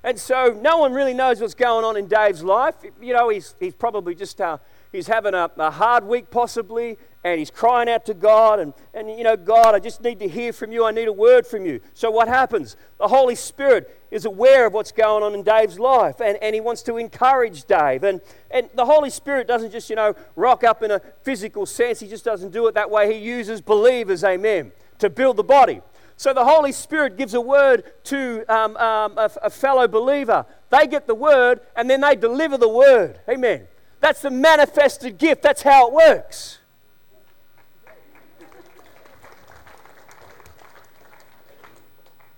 And 0.05 0.19
so 0.21 0.57
no 0.61 0.79
one 0.79 0.93
really 0.93 1.15
knows 1.15 1.41
what's 1.41 1.55
going 1.55 1.85
on 1.85 1.97
in 1.97 2.07
Dave's 2.07 2.45
life. 2.45 2.75
You 3.01 3.15
know, 3.15 3.29
he's, 3.29 3.55
he's 3.59 3.75
probably 3.75 4.15
just 4.15 4.41
uh, 4.41 4.59
he's 4.93 5.07
having 5.07 5.35
a, 5.35 5.51
a, 5.57 5.71
hard 5.71 6.05
week 6.05 6.31
possibly, 6.31 6.99
and 7.25 7.39
he's 7.39 7.51
crying 7.51 7.89
out 7.89 8.07
to 8.07 8.15
God. 8.15 8.61
And, 8.61 8.75
and, 8.95 9.11
you 9.11 9.25
know, 9.25 9.37
God, 9.37 9.75
I 9.75 9.79
just 9.79 10.03
need 10.03 10.19
to 10.21 10.29
hear 10.29 10.53
from 10.53 10.73
you. 10.73 10.85
I 10.85 10.91
need 10.91 11.09
a 11.09 11.13
word 11.13 11.47
from 11.47 11.67
you. 11.67 11.81
So 11.95 12.11
what 12.11 12.29
happens? 12.29 12.77
The 12.99 13.09
Holy 13.09 13.35
Spirit 13.35 14.01
is 14.11 14.25
aware 14.25 14.67
of 14.67 14.73
what's 14.73 14.93
going 14.93 15.23
on 15.23 15.35
in 15.35 15.43
Dave's 15.43 15.79
life, 15.79 16.21
and, 16.21 16.39
and 16.43 16.55
he 16.55 16.61
wants 16.61 16.83
to 16.83 16.97
encourage 16.97 17.65
Dave. 17.65 18.05
And, 18.05 18.21
and 18.51 18.69
the 18.75 18.85
Holy 18.85 19.11
Spirit 19.11 19.47
doesn't 19.47 19.73
just, 19.73 19.91
you 19.91 19.97
know, 19.97 20.15
rock 20.37 20.65
up 20.65 20.83
in 20.83 20.91
a 20.91 21.01
physical 21.23 21.67
sense. 21.67 22.01
He 22.01 22.09
just 22.09 22.25
doesn't 22.25 22.53
do 22.53 22.67
it 22.69 22.75
that 22.75 22.91
way. 22.91 23.13
He 23.13 23.19
uses 23.19 23.61
believers, 23.61 24.25
amen 24.25 24.73
to 24.99 25.11
build 25.11 25.37
the 25.37 25.45
body. 25.45 25.81
So 26.17 26.33
the 26.33 26.45
Holy 26.45 26.73
Spirit 26.73 27.17
gives 27.17 27.35
a 27.35 27.41
word 27.41 27.85
to 28.05 28.45
um, 28.49 28.77
um, 28.79 29.19
a, 29.19 29.31
a 29.45 29.51
fellow 29.51 29.87
believer. 29.87 30.47
They 30.71 30.87
get 30.87 31.07
the 31.07 31.15
word 31.15 31.61
and 31.77 31.91
then 31.91 32.01
they 32.01 32.17
deliver 32.17 32.57
the 32.57 32.69
word. 32.69 33.21
Amen. 33.29 33.67
That's 34.01 34.23
the 34.23 34.31
manifested 34.31 35.19
gift. 35.19 35.43
That's 35.43 35.63
how 35.63 35.89
it 35.89 35.93
works. 35.93 36.59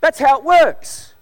That's 0.00 0.18
how 0.18 0.38
it 0.38 0.44
works. 0.44 1.14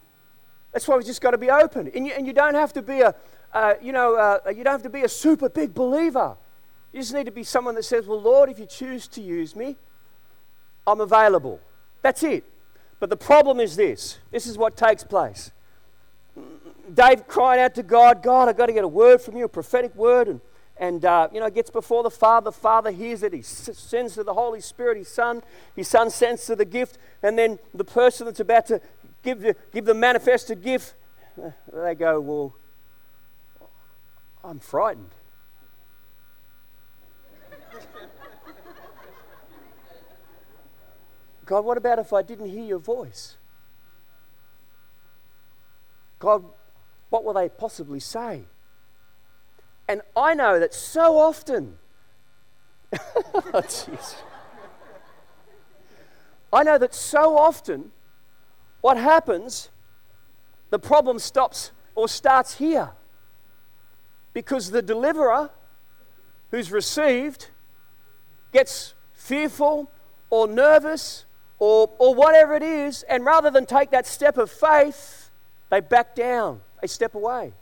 That's 0.72 0.86
why 0.86 0.96
we 0.96 1.04
just 1.04 1.20
got 1.20 1.30
to 1.30 1.38
be 1.38 1.50
open. 1.50 1.90
And 1.94 2.06
you, 2.06 2.12
and 2.12 2.26
you 2.26 2.32
don't 2.32 2.54
have 2.54 2.72
to 2.74 2.82
be 2.82 3.00
a, 3.00 3.14
uh, 3.52 3.74
you 3.80 3.92
know, 3.92 4.14
uh, 4.16 4.50
you 4.50 4.62
don't 4.62 4.74
have 4.74 4.82
to 4.82 4.90
be 4.90 5.02
a 5.02 5.08
super 5.08 5.48
big 5.48 5.74
believer. 5.74 6.36
You 6.92 7.00
just 7.00 7.14
need 7.14 7.24
to 7.24 7.32
be 7.32 7.44
someone 7.44 7.74
that 7.76 7.84
says, 7.84 8.06
"Well, 8.06 8.20
Lord, 8.20 8.50
if 8.50 8.58
you 8.58 8.66
choose 8.66 9.08
to 9.08 9.22
use 9.22 9.56
me, 9.56 9.76
I'm 10.86 11.00
available. 11.00 11.60
That's 12.02 12.22
it. 12.22 12.44
But 13.00 13.10
the 13.10 13.16
problem 13.16 13.60
is 13.60 13.76
this 13.76 14.18
this 14.30 14.46
is 14.46 14.56
what 14.56 14.76
takes 14.76 15.02
place. 15.02 15.50
Dave 16.92 17.26
crying 17.26 17.60
out 17.60 17.74
to 17.74 17.82
God, 17.82 18.22
God, 18.22 18.48
I've 18.48 18.56
got 18.56 18.66
to 18.66 18.72
get 18.72 18.84
a 18.84 18.88
word 18.88 19.20
from 19.20 19.36
you, 19.36 19.44
a 19.44 19.48
prophetic 19.48 19.94
word. 19.94 20.28
And, 20.28 20.40
and 20.78 21.04
uh, 21.04 21.28
you 21.32 21.40
know, 21.40 21.50
gets 21.50 21.70
before 21.70 22.02
the 22.02 22.10
Father. 22.10 22.46
The 22.46 22.52
Father 22.52 22.90
hears 22.90 23.22
it. 23.22 23.32
He 23.32 23.42
sends 23.42 24.14
to 24.14 24.24
the 24.24 24.34
Holy 24.34 24.60
Spirit, 24.60 24.98
His 24.98 25.08
Son. 25.08 25.42
His 25.74 25.88
Son 25.88 26.10
sends 26.10 26.46
to 26.46 26.54
the 26.56 26.64
gift. 26.64 26.98
And 27.22 27.38
then 27.38 27.58
the 27.74 27.84
person 27.84 28.26
that's 28.26 28.40
about 28.40 28.66
to 28.66 28.80
give 29.22 29.40
the, 29.40 29.56
give 29.72 29.84
the 29.84 29.94
manifested 29.94 30.62
gift, 30.62 30.94
they 31.72 31.94
go, 31.94 32.20
Well, 32.20 32.54
I'm 34.44 34.60
frightened. 34.60 35.10
God, 41.46 41.64
what 41.64 41.78
about 41.78 41.98
if 41.98 42.12
I 42.12 42.22
didn't 42.22 42.48
hear 42.48 42.64
your 42.64 42.78
voice? 42.78 43.36
God, 46.18 46.44
what 47.10 47.24
will 47.24 47.34
they 47.34 47.48
possibly 47.48 48.00
say? 48.00 48.44
And 49.88 50.02
I 50.16 50.34
know 50.34 50.58
that 50.58 50.74
so 50.74 51.18
often, 51.18 51.78
oh, 52.98 53.62
I 56.52 56.62
know 56.62 56.78
that 56.78 56.94
so 56.94 57.36
often 57.36 57.92
what 58.80 58.96
happens, 58.96 59.70
the 60.70 60.78
problem 60.78 61.18
stops 61.18 61.72
or 61.94 62.08
starts 62.08 62.56
here. 62.56 62.90
Because 64.32 64.70
the 64.70 64.82
deliverer 64.82 65.50
who's 66.50 66.70
received 66.70 67.50
gets 68.52 68.94
fearful 69.12 69.90
or 70.30 70.46
nervous 70.46 71.24
or, 71.58 71.90
or 71.98 72.14
whatever 72.14 72.54
it 72.54 72.62
is, 72.62 73.02
and 73.04 73.24
rather 73.24 73.50
than 73.50 73.66
take 73.66 73.90
that 73.90 74.06
step 74.06 74.36
of 74.36 74.50
faith, 74.50 75.25
they 75.70 75.80
back 75.80 76.14
down, 76.14 76.60
they 76.80 76.86
step 76.86 77.14
away. 77.14 77.52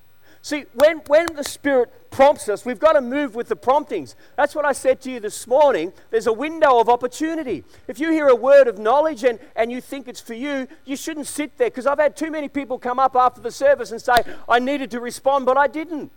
See, 0.44 0.66
when, 0.74 0.98
when 1.06 1.24
the 1.34 1.42
Spirit 1.42 2.10
prompts 2.10 2.50
us, 2.50 2.66
we've 2.66 2.78
got 2.78 2.92
to 2.92 3.00
move 3.00 3.34
with 3.34 3.48
the 3.48 3.56
promptings. 3.56 4.14
That's 4.36 4.54
what 4.54 4.66
I 4.66 4.72
said 4.72 5.00
to 5.00 5.10
you 5.10 5.18
this 5.18 5.46
morning. 5.46 5.90
There's 6.10 6.26
a 6.26 6.34
window 6.34 6.78
of 6.80 6.90
opportunity. 6.90 7.64
If 7.88 7.98
you 7.98 8.10
hear 8.10 8.28
a 8.28 8.34
word 8.34 8.68
of 8.68 8.78
knowledge 8.78 9.24
and, 9.24 9.38
and 9.56 9.72
you 9.72 9.80
think 9.80 10.06
it's 10.06 10.20
for 10.20 10.34
you, 10.34 10.68
you 10.84 10.96
shouldn't 10.96 11.28
sit 11.28 11.56
there 11.56 11.70
because 11.70 11.86
I've 11.86 11.98
had 11.98 12.14
too 12.14 12.30
many 12.30 12.50
people 12.50 12.78
come 12.78 12.98
up 12.98 13.16
after 13.16 13.40
the 13.40 13.50
service 13.50 13.90
and 13.90 14.02
say, 14.02 14.22
I 14.46 14.58
needed 14.58 14.90
to 14.90 15.00
respond, 15.00 15.46
but 15.46 15.56
I 15.56 15.66
didn't. 15.66 16.12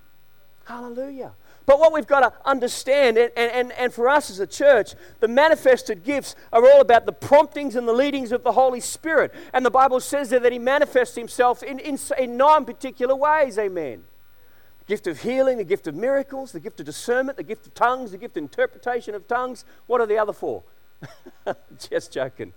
Hallelujah. 0.65 1.31
But 1.67 1.79
what 1.81 1.91
we've 1.91 2.07
got 2.07 2.21
to 2.21 2.31
understand, 2.45 3.17
and, 3.17 3.31
and, 3.35 3.73
and 3.73 3.93
for 3.93 4.07
us 4.07 4.29
as 4.29 4.39
a 4.39 4.47
church, 4.47 4.95
the 5.19 5.27
manifested 5.27 6.01
gifts 6.05 6.33
are 6.53 6.65
all 6.65 6.79
about 6.79 7.05
the 7.05 7.11
promptings 7.11 7.75
and 7.75 7.85
the 7.85 7.93
leadings 7.93 8.31
of 8.31 8.43
the 8.43 8.53
Holy 8.53 8.79
Spirit. 8.79 9.33
And 9.53 9.65
the 9.65 9.69
Bible 9.69 9.99
says 9.99 10.29
there 10.29 10.39
that 10.39 10.53
He 10.53 10.59
manifests 10.59 11.17
Himself 11.17 11.61
in, 11.61 11.79
in, 11.79 11.99
in 12.17 12.37
nine 12.37 12.63
particular 12.63 13.17
ways. 13.17 13.57
Amen. 13.59 14.05
The 14.79 14.85
gift 14.85 15.07
of 15.07 15.21
healing, 15.21 15.57
the 15.57 15.65
gift 15.65 15.87
of 15.87 15.95
miracles, 15.95 16.53
the 16.53 16.61
gift 16.61 16.79
of 16.79 16.85
discernment, 16.85 17.35
the 17.35 17.43
gift 17.43 17.67
of 17.67 17.73
tongues, 17.73 18.11
the 18.11 18.17
gift 18.17 18.37
of 18.37 18.43
interpretation 18.43 19.13
of 19.13 19.27
tongues. 19.27 19.65
What 19.87 19.99
are 19.99 20.07
the 20.07 20.17
other 20.17 20.33
four? 20.33 20.63
Just 21.89 22.13
joking. 22.13 22.53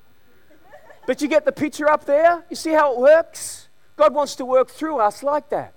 But 1.08 1.20
you 1.20 1.26
get 1.26 1.44
the 1.44 1.52
picture 1.52 1.90
up 1.90 2.04
there? 2.04 2.44
You 2.48 2.54
see 2.54 2.70
how 2.70 2.94
it 2.94 3.00
works? 3.00 3.68
God 3.96 4.14
wants 4.14 4.36
to 4.36 4.44
work 4.44 4.70
through 4.70 4.98
us 4.98 5.24
like 5.24 5.48
that. 5.48 5.74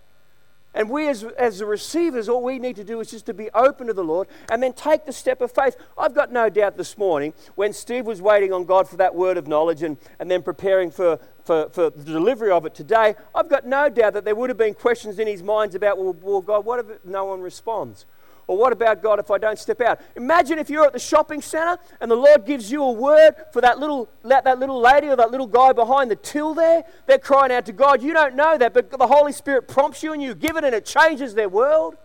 And 0.73 0.89
we, 0.89 1.07
as, 1.07 1.23
as 1.23 1.59
the 1.59 1.65
receivers, 1.65 2.27
all 2.27 2.41
we 2.41 2.57
need 2.57 2.75
to 2.77 2.83
do 2.83 2.99
is 2.99 3.11
just 3.11 3.25
to 3.27 3.33
be 3.33 3.49
open 3.53 3.87
to 3.87 3.93
the 3.93 4.03
Lord 4.03 4.27
and 4.51 4.61
then 4.61 4.73
take 4.73 5.05
the 5.05 5.13
step 5.13 5.41
of 5.41 5.51
faith. 5.51 5.75
I've 5.97 6.15
got 6.15 6.31
no 6.31 6.49
doubt 6.49 6.77
this 6.77 6.97
morning 6.97 7.33
when 7.55 7.73
Steve 7.73 8.05
was 8.05 8.21
waiting 8.21 8.51
on 8.51 8.65
God 8.65 8.89
for 8.89 8.97
that 8.97 9.13
word 9.13 9.37
of 9.37 9.47
knowledge 9.47 9.83
and, 9.83 9.97
and 10.19 10.31
then 10.31 10.41
preparing 10.41 10.89
for, 10.89 11.19
for, 11.43 11.69
for 11.69 11.89
the 11.91 12.03
delivery 12.03 12.51
of 12.51 12.65
it 12.65 12.73
today, 12.73 13.15
I've 13.35 13.49
got 13.49 13.67
no 13.67 13.87
doubt 13.87 14.13
that 14.13 14.25
there 14.25 14.35
would 14.35 14.49
have 14.49 14.57
been 14.57 14.73
questions 14.73 15.19
in 15.19 15.27
his 15.27 15.43
minds 15.43 15.75
about, 15.75 15.99
well, 15.99 16.15
well 16.21 16.41
God, 16.41 16.65
what 16.65 16.79
if 16.79 17.05
no 17.05 17.25
one 17.25 17.41
responds? 17.41 18.05
Or 18.47 18.57
what 18.57 18.73
about 18.73 19.01
God 19.01 19.19
if 19.19 19.31
I 19.31 19.37
don't 19.37 19.57
step 19.57 19.79
out? 19.81 20.01
Imagine 20.15 20.59
if 20.59 20.69
you're 20.69 20.85
at 20.85 20.93
the 20.93 20.99
shopping 20.99 21.41
center 21.41 21.77
and 22.01 22.11
the 22.11 22.15
Lord 22.15 22.45
gives 22.45 22.71
you 22.71 22.83
a 22.83 22.91
word 22.91 23.35
for 23.51 23.61
that 23.61 23.79
little, 23.79 24.09
that, 24.23 24.43
that 24.43 24.59
little 24.59 24.81
lady 24.81 25.07
or 25.07 25.15
that 25.15 25.31
little 25.31 25.47
guy 25.47 25.71
behind 25.71 26.11
the 26.11 26.15
till 26.15 26.53
there. 26.53 26.83
They're 27.07 27.19
crying 27.19 27.51
out 27.51 27.65
to 27.67 27.71
God. 27.71 28.03
You 28.03 28.13
don't 28.13 28.35
know 28.35 28.57
that, 28.57 28.73
but 28.73 28.91
the 28.91 29.07
Holy 29.07 29.31
Spirit 29.31 29.67
prompts 29.67 30.03
you 30.03 30.11
and 30.13 30.21
you 30.21 30.35
give 30.35 30.57
it 30.57 30.63
and 30.63 30.75
it 30.75 30.85
changes 30.85 31.33
their 31.35 31.49
world. 31.49 31.95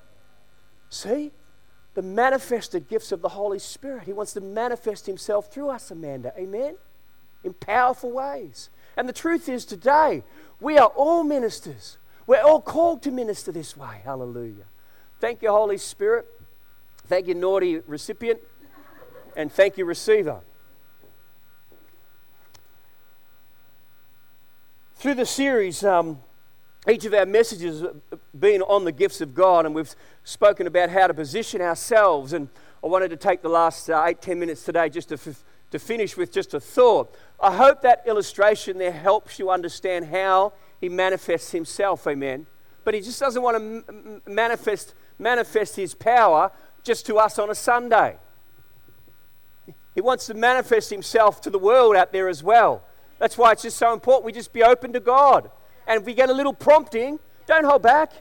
See? 0.90 1.32
The 1.94 2.02
manifested 2.02 2.88
gifts 2.88 3.10
of 3.10 3.20
the 3.20 3.30
Holy 3.30 3.58
Spirit. 3.58 4.04
He 4.04 4.12
wants 4.12 4.32
to 4.34 4.40
manifest 4.40 5.06
Himself 5.06 5.52
through 5.52 5.70
us, 5.70 5.90
Amanda. 5.90 6.32
Amen? 6.38 6.76
In 7.42 7.52
powerful 7.52 8.12
ways. 8.12 8.70
And 8.96 9.08
the 9.08 9.12
truth 9.12 9.48
is, 9.48 9.64
today, 9.64 10.22
we 10.60 10.78
are 10.78 10.88
all 10.88 11.24
ministers. 11.24 11.98
We're 12.26 12.42
all 12.42 12.60
called 12.60 13.02
to 13.02 13.10
minister 13.10 13.50
this 13.50 13.76
way. 13.76 14.02
Hallelujah. 14.04 14.66
Thank 15.20 15.42
you, 15.42 15.50
Holy 15.50 15.78
Spirit. 15.78 16.26
Thank 17.08 17.26
you, 17.26 17.34
naughty 17.34 17.78
recipient. 17.86 18.40
And 19.36 19.50
thank 19.50 19.76
you, 19.76 19.84
receiver. 19.84 20.40
Through 24.94 25.14
the 25.14 25.26
series, 25.26 25.82
um, 25.84 26.20
each 26.88 27.04
of 27.04 27.14
our 27.14 27.26
messages 27.26 27.84
been 28.38 28.62
on 28.62 28.84
the 28.84 28.92
gifts 28.92 29.20
of 29.20 29.34
God, 29.34 29.66
and 29.66 29.74
we've 29.74 29.94
spoken 30.22 30.68
about 30.68 30.90
how 30.90 31.08
to 31.08 31.14
position 31.14 31.60
ourselves. 31.60 32.32
And 32.32 32.48
I 32.82 32.86
wanted 32.86 33.08
to 33.10 33.16
take 33.16 33.42
the 33.42 33.48
last 33.48 33.90
uh, 33.90 34.04
eight, 34.06 34.22
ten 34.22 34.38
minutes 34.38 34.64
today 34.64 34.88
just 34.88 35.08
to, 35.08 35.14
f- 35.14 35.44
to 35.72 35.78
finish 35.80 36.16
with 36.16 36.30
just 36.32 36.54
a 36.54 36.60
thought. 36.60 37.12
I 37.40 37.56
hope 37.56 37.82
that 37.82 38.04
illustration 38.06 38.78
there 38.78 38.92
helps 38.92 39.40
you 39.40 39.50
understand 39.50 40.06
how 40.06 40.52
He 40.80 40.88
manifests 40.88 41.50
Himself. 41.50 42.06
Amen. 42.06 42.46
But 42.84 42.94
He 42.94 43.00
just 43.00 43.18
doesn't 43.18 43.42
want 43.42 43.56
to 43.56 43.92
m- 43.92 44.22
manifest 44.26 44.94
manifest 45.18 45.76
his 45.76 45.94
power 45.94 46.50
just 46.82 47.06
to 47.06 47.18
us 47.18 47.38
on 47.38 47.50
a 47.50 47.54
Sunday. 47.54 48.18
He 49.94 50.00
wants 50.00 50.26
to 50.26 50.34
manifest 50.34 50.90
himself 50.90 51.40
to 51.40 51.50
the 51.50 51.58
world 51.58 51.96
out 51.96 52.12
there 52.12 52.28
as 52.28 52.42
well. 52.42 52.84
That's 53.18 53.36
why 53.36 53.52
it's 53.52 53.62
just 53.62 53.76
so 53.76 53.92
important 53.92 54.24
we 54.24 54.32
just 54.32 54.52
be 54.52 54.62
open 54.62 54.92
to 54.92 55.00
God. 55.00 55.50
And 55.86 56.00
if 56.00 56.06
we 56.06 56.14
get 56.14 56.28
a 56.28 56.32
little 56.32 56.52
prompting, 56.52 57.18
don't 57.46 57.64
hold 57.64 57.82
back. 57.82 58.12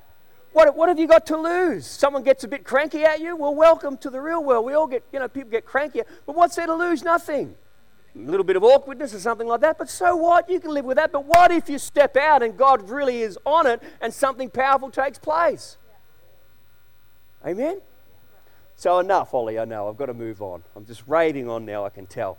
What, 0.54 0.76
what 0.76 0.90
have 0.90 0.98
you 0.98 1.08
got 1.08 1.28
to 1.28 1.38
lose? 1.38 1.86
Someone 1.86 2.24
gets 2.24 2.44
a 2.44 2.48
bit 2.48 2.64
cranky 2.64 3.04
at 3.04 3.20
you? 3.20 3.36
Well, 3.36 3.54
welcome 3.54 3.96
to 3.98 4.10
the 4.10 4.20
real 4.20 4.44
world. 4.44 4.66
We 4.66 4.74
all 4.74 4.88
get, 4.88 5.04
you 5.14 5.20
know, 5.20 5.28
people 5.28 5.52
get 5.52 5.66
cranky. 5.66 6.02
But 6.26 6.36
what's 6.36 6.56
there 6.56 6.66
to 6.66 6.74
lose? 6.74 7.04
Nothing. 7.04 7.54
A 8.16 8.20
little 8.20 8.44
bit 8.44 8.56
of 8.56 8.64
awkwardness 8.64 9.14
or 9.14 9.20
something 9.20 9.48
like 9.48 9.62
that. 9.62 9.78
But 9.78 9.90
so 9.90 10.16
what? 10.16 10.50
You 10.50 10.60
can 10.60 10.72
live 10.72 10.86
with 10.86 10.98
that. 10.98 11.12
But 11.12 11.26
what 11.26 11.52
if 11.52 11.70
you 11.70 11.78
step 11.78 12.18
out 12.18 12.42
and 12.42 12.58
God 12.58 12.90
really 12.90 13.22
is 13.22 13.38
on 13.46 13.68
it 13.68 13.84
and 14.02 14.12
something 14.12 14.50
powerful 14.50 14.90
takes 14.90 15.20
place? 15.20 15.78
Amen? 17.48 17.80
So, 18.76 19.00
enough, 19.00 19.34
Ollie. 19.34 19.58
I 19.58 19.66
know. 19.66 19.88
I've 19.88 19.98
got 19.98 20.08
to 20.08 20.14
move 20.14 20.42
on. 20.42 20.64
I'm 20.76 20.86
just 20.86 21.04
raving 21.08 21.50
on 21.50 21.66
now, 21.66 21.86
I 21.86 21.90
can 21.90 22.06
tell. 22.06 22.38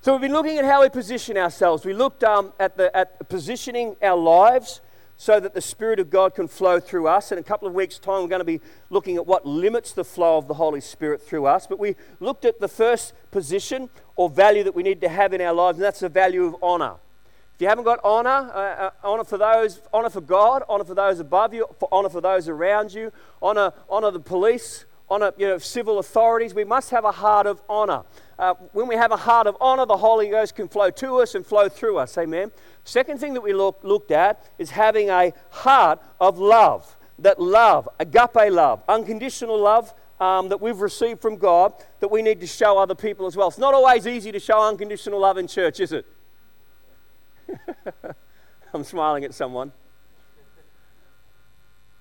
So, 0.00 0.12
we've 0.12 0.20
been 0.20 0.32
looking 0.32 0.58
at 0.58 0.64
how 0.64 0.82
we 0.82 0.88
position 0.88 1.36
ourselves. 1.36 1.84
We 1.84 1.94
looked 1.94 2.24
um, 2.24 2.52
at, 2.58 2.76
the, 2.76 2.94
at 2.96 3.28
positioning 3.28 3.96
our 4.02 4.16
lives 4.16 4.80
so 5.16 5.40
that 5.40 5.54
the 5.54 5.60
Spirit 5.60 5.98
of 5.98 6.10
God 6.10 6.34
can 6.34 6.48
flow 6.48 6.78
through 6.80 7.08
us. 7.08 7.32
In 7.32 7.38
a 7.38 7.42
couple 7.42 7.66
of 7.68 7.74
weeks' 7.74 7.98
time, 7.98 8.22
we're 8.22 8.28
going 8.28 8.40
to 8.40 8.44
be 8.44 8.60
looking 8.90 9.16
at 9.16 9.26
what 9.26 9.46
limits 9.46 9.92
the 9.92 10.04
flow 10.04 10.36
of 10.36 10.48
the 10.48 10.54
Holy 10.54 10.80
Spirit 10.80 11.22
through 11.22 11.46
us. 11.46 11.66
But 11.66 11.78
we 11.78 11.96
looked 12.20 12.44
at 12.44 12.60
the 12.60 12.68
first 12.68 13.14
position 13.30 13.90
or 14.16 14.28
value 14.28 14.64
that 14.64 14.74
we 14.74 14.82
need 14.82 15.00
to 15.00 15.08
have 15.08 15.32
in 15.32 15.40
our 15.40 15.52
lives, 15.52 15.78
and 15.78 15.84
that's 15.84 16.00
the 16.00 16.08
value 16.08 16.44
of 16.44 16.56
honor. 16.62 16.96
If 17.58 17.62
you 17.62 17.68
haven't 17.70 17.86
got 17.86 17.98
honor, 18.04 18.52
uh, 18.54 18.58
uh, 18.60 18.90
honor 19.02 19.24
for 19.24 19.36
those, 19.36 19.82
honor 19.92 20.10
for 20.10 20.20
God, 20.20 20.62
honor 20.68 20.84
for 20.84 20.94
those 20.94 21.18
above 21.18 21.52
you, 21.52 21.66
for 21.80 21.88
honor 21.90 22.08
for 22.08 22.20
those 22.20 22.48
around 22.48 22.94
you, 22.94 23.10
honor, 23.42 23.72
honor 23.90 24.12
the 24.12 24.20
police, 24.20 24.84
honor 25.10 25.32
you 25.36 25.48
know, 25.48 25.58
civil 25.58 25.98
authorities. 25.98 26.54
We 26.54 26.62
must 26.62 26.90
have 26.90 27.04
a 27.04 27.10
heart 27.10 27.48
of 27.48 27.60
honor. 27.68 28.04
Uh, 28.38 28.54
when 28.70 28.86
we 28.86 28.94
have 28.94 29.10
a 29.10 29.16
heart 29.16 29.48
of 29.48 29.56
honor, 29.60 29.86
the 29.86 29.96
Holy 29.96 30.28
Ghost 30.28 30.54
can 30.54 30.68
flow 30.68 30.90
to 30.90 31.16
us 31.16 31.34
and 31.34 31.44
flow 31.44 31.68
through 31.68 31.98
us. 31.98 32.16
Amen. 32.16 32.52
Second 32.84 33.18
thing 33.18 33.34
that 33.34 33.40
we 33.40 33.52
look, 33.52 33.80
looked 33.82 34.12
at 34.12 34.48
is 34.56 34.70
having 34.70 35.10
a 35.10 35.32
heart 35.50 36.00
of 36.20 36.38
love. 36.38 36.96
That 37.18 37.40
love, 37.40 37.88
agape 37.98 38.52
love, 38.52 38.84
unconditional 38.88 39.58
love, 39.58 39.92
um, 40.20 40.48
that 40.50 40.60
we've 40.60 40.80
received 40.80 41.20
from 41.20 41.34
God 41.34 41.72
that 41.98 42.08
we 42.08 42.22
need 42.22 42.40
to 42.40 42.46
show 42.46 42.78
other 42.78 42.94
people 42.94 43.26
as 43.26 43.36
well. 43.36 43.48
It's 43.48 43.58
not 43.58 43.74
always 43.74 44.06
easy 44.06 44.30
to 44.30 44.38
show 44.38 44.62
unconditional 44.62 45.18
love 45.18 45.38
in 45.38 45.48
church, 45.48 45.80
is 45.80 45.90
it? 45.90 46.06
I'm 48.74 48.84
smiling 48.84 49.24
at 49.24 49.34
someone. 49.34 49.72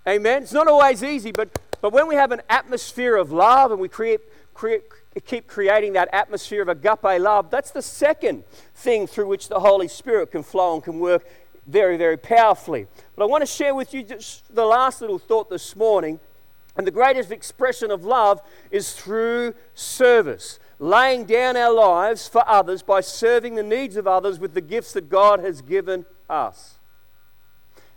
Amen. 0.08 0.44
It's 0.44 0.54
not 0.54 0.68
always 0.68 1.04
easy, 1.04 1.32
but, 1.32 1.60
but 1.82 1.92
when 1.92 2.08
we 2.08 2.16
have 2.16 2.32
an 2.32 2.42
atmosphere 2.50 3.16
of 3.18 3.32
love 3.32 3.72
and 3.72 3.80
we 3.80 3.89
create, 3.89 4.22
create, 4.54 4.84
keep 5.25 5.48
creating 5.48 5.94
that 5.94 6.10
atmosphere 6.13 6.62
of 6.62 6.70
agape 6.70 7.22
love, 7.22 7.50
that's 7.50 7.72
the 7.72 7.82
second 7.82 8.44
thing 8.75 9.08
through 9.08 9.27
which 9.27 9.50
the 9.50 9.60
Holy 9.60 9.88
Spirit 9.88 10.32
can 10.32 10.44
flow 10.44 10.75
and 10.75 10.84
can 10.84 11.00
work 11.00 11.27
very, 11.66 11.98
very 11.98 12.18
powerfully. 12.18 12.88
But 13.16 13.24
I 13.24 13.27
want 13.27 13.42
to 13.42 13.46
share 13.46 13.75
with 13.75 13.94
you 13.94 14.04
just 14.04 14.54
the 14.54 14.66
last 14.66 15.01
little 15.01 15.20
thought 15.20 15.50
this 15.50 15.75
morning. 15.75 16.20
And 16.77 16.86
the 16.86 16.92
greatest 16.92 17.32
expression 17.32 17.89
of 17.89 18.06
love 18.06 18.39
is 18.70 18.94
through 18.94 19.56
service 19.74 20.60
laying 20.79 21.25
down 21.25 21.57
our 21.57 21.74
lives 21.74 22.27
for 22.27 22.48
others 22.48 22.84
by 22.84 23.01
serving 23.01 23.55
the 23.55 23.63
needs 23.63 23.96
of 23.96 24.07
others 24.07 24.39
with 24.39 24.53
the 24.53 24.62
gifts 24.62 24.93
that 24.93 25.10
God 25.10 25.39
has 25.39 25.62
given 25.62 26.05
us. 26.29 26.75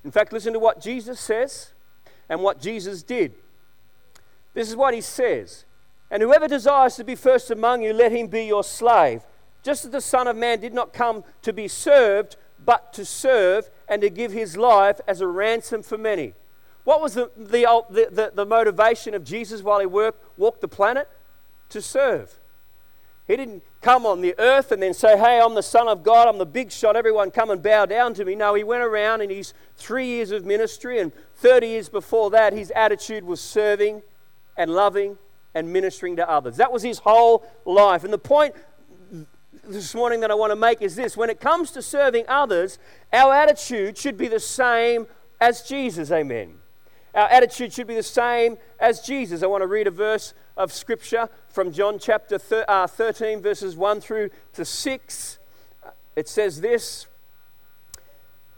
In 0.04 0.10
fact, 0.10 0.32
listen 0.32 0.52
to 0.54 0.58
what 0.58 0.80
Jesus 0.80 1.20
says 1.20 1.72
and 2.28 2.40
what 2.42 2.60
Jesus 2.60 3.02
did. 3.02 3.34
This 4.54 4.68
is 4.68 4.76
what 4.76 4.94
he 4.94 5.00
says 5.00 5.64
And 6.10 6.22
whoever 6.22 6.48
desires 6.48 6.96
to 6.96 7.04
be 7.04 7.14
first 7.14 7.50
among 7.50 7.82
you, 7.82 7.92
let 7.92 8.12
him 8.12 8.28
be 8.28 8.44
your 8.44 8.64
slave. 8.64 9.22
Just 9.62 9.84
as 9.84 9.90
the 9.90 10.00
Son 10.00 10.26
of 10.26 10.36
Man 10.36 10.60
did 10.60 10.72
not 10.72 10.92
come 10.92 11.22
to 11.42 11.52
be 11.52 11.68
served, 11.68 12.36
but 12.64 12.92
to 12.94 13.04
serve 13.04 13.68
and 13.88 14.00
to 14.02 14.08
give 14.08 14.32
his 14.32 14.56
life 14.56 15.00
as 15.06 15.20
a 15.20 15.26
ransom 15.26 15.82
for 15.82 15.98
many. 15.98 16.34
What 16.84 17.02
was 17.02 17.14
the, 17.14 17.30
the, 17.36 17.66
the, 17.90 18.32
the, 18.34 18.46
motivation 18.46 19.14
of 19.14 19.22
Jesus 19.22 19.62
while 19.62 19.80
he 19.80 19.86
worked, 19.86 20.24
walked 20.38 20.62
the 20.62 20.68
planet? 20.68 21.08
To 21.70 21.82
serve. 21.82 22.39
He 23.30 23.36
didn't 23.36 23.62
come 23.80 24.06
on 24.06 24.22
the 24.22 24.34
earth 24.40 24.72
and 24.72 24.82
then 24.82 24.92
say, 24.92 25.16
Hey, 25.16 25.40
I'm 25.40 25.54
the 25.54 25.62
Son 25.62 25.86
of 25.86 26.02
God, 26.02 26.26
I'm 26.26 26.38
the 26.38 26.44
big 26.44 26.72
shot, 26.72 26.96
everyone 26.96 27.30
come 27.30 27.50
and 27.50 27.62
bow 27.62 27.86
down 27.86 28.12
to 28.14 28.24
me. 28.24 28.34
No, 28.34 28.54
he 28.54 28.64
went 28.64 28.82
around 28.82 29.20
in 29.20 29.30
his 29.30 29.54
three 29.76 30.06
years 30.06 30.32
of 30.32 30.44
ministry, 30.44 30.98
and 30.98 31.12
30 31.36 31.68
years 31.68 31.88
before 31.88 32.30
that, 32.30 32.52
his 32.52 32.72
attitude 32.72 33.22
was 33.22 33.40
serving 33.40 34.02
and 34.56 34.74
loving 34.74 35.16
and 35.54 35.72
ministering 35.72 36.16
to 36.16 36.28
others. 36.28 36.56
That 36.56 36.72
was 36.72 36.82
his 36.82 36.98
whole 36.98 37.46
life. 37.64 38.02
And 38.02 38.12
the 38.12 38.18
point 38.18 38.52
this 39.62 39.94
morning 39.94 40.18
that 40.20 40.32
I 40.32 40.34
want 40.34 40.50
to 40.50 40.56
make 40.56 40.82
is 40.82 40.96
this 40.96 41.16
when 41.16 41.30
it 41.30 41.38
comes 41.38 41.70
to 41.72 41.82
serving 41.82 42.24
others, 42.26 42.80
our 43.12 43.32
attitude 43.32 43.96
should 43.96 44.16
be 44.16 44.26
the 44.26 44.40
same 44.40 45.06
as 45.40 45.62
Jesus. 45.62 46.10
Amen. 46.10 46.54
Our 47.14 47.28
attitude 47.28 47.72
should 47.72 47.86
be 47.86 47.94
the 47.94 48.02
same 48.02 48.58
as 48.80 49.00
Jesus. 49.00 49.44
I 49.44 49.46
want 49.46 49.62
to 49.62 49.68
read 49.68 49.86
a 49.86 49.92
verse 49.92 50.34
of 50.60 50.72
Scripture 50.72 51.30
from 51.48 51.72
John 51.72 51.98
chapter 51.98 52.38
uh, 52.68 52.86
13, 52.86 53.40
verses 53.40 53.74
1 53.74 54.00
through 54.02 54.28
to 54.52 54.64
6. 54.64 55.38
It 56.16 56.28
says 56.28 56.60
this 56.60 57.06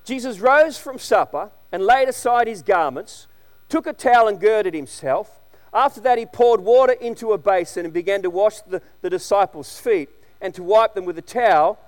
Jesus 0.04 0.40
rose 0.40 0.76
from 0.76 0.99
supper 0.99 1.50
and 1.71 1.85
laid 1.85 2.09
aside 2.09 2.49
his 2.49 2.62
garments, 2.62 3.28
took 3.68 3.87
a 3.87 3.92
towel 3.92 4.26
and 4.26 4.40
girded 4.40 4.75
himself. 4.75 5.40
After 5.73 6.00
that, 6.00 6.18
he 6.18 6.26
poured 6.26 6.61
water 6.61 6.92
into 6.92 7.32
a 7.32 7.38
basin 7.38 7.85
and 7.85 7.94
began 7.94 8.21
to 8.23 8.30
wash 8.30 8.61
the, 8.62 8.82
the 9.00 9.09
disciples' 9.09 9.78
feet 9.78 10.11
and 10.40 10.52
to 10.54 10.62
wipe 10.62 10.94
them 10.94 11.04
with 11.04 11.16
the 11.16 11.23
towel 11.23 11.78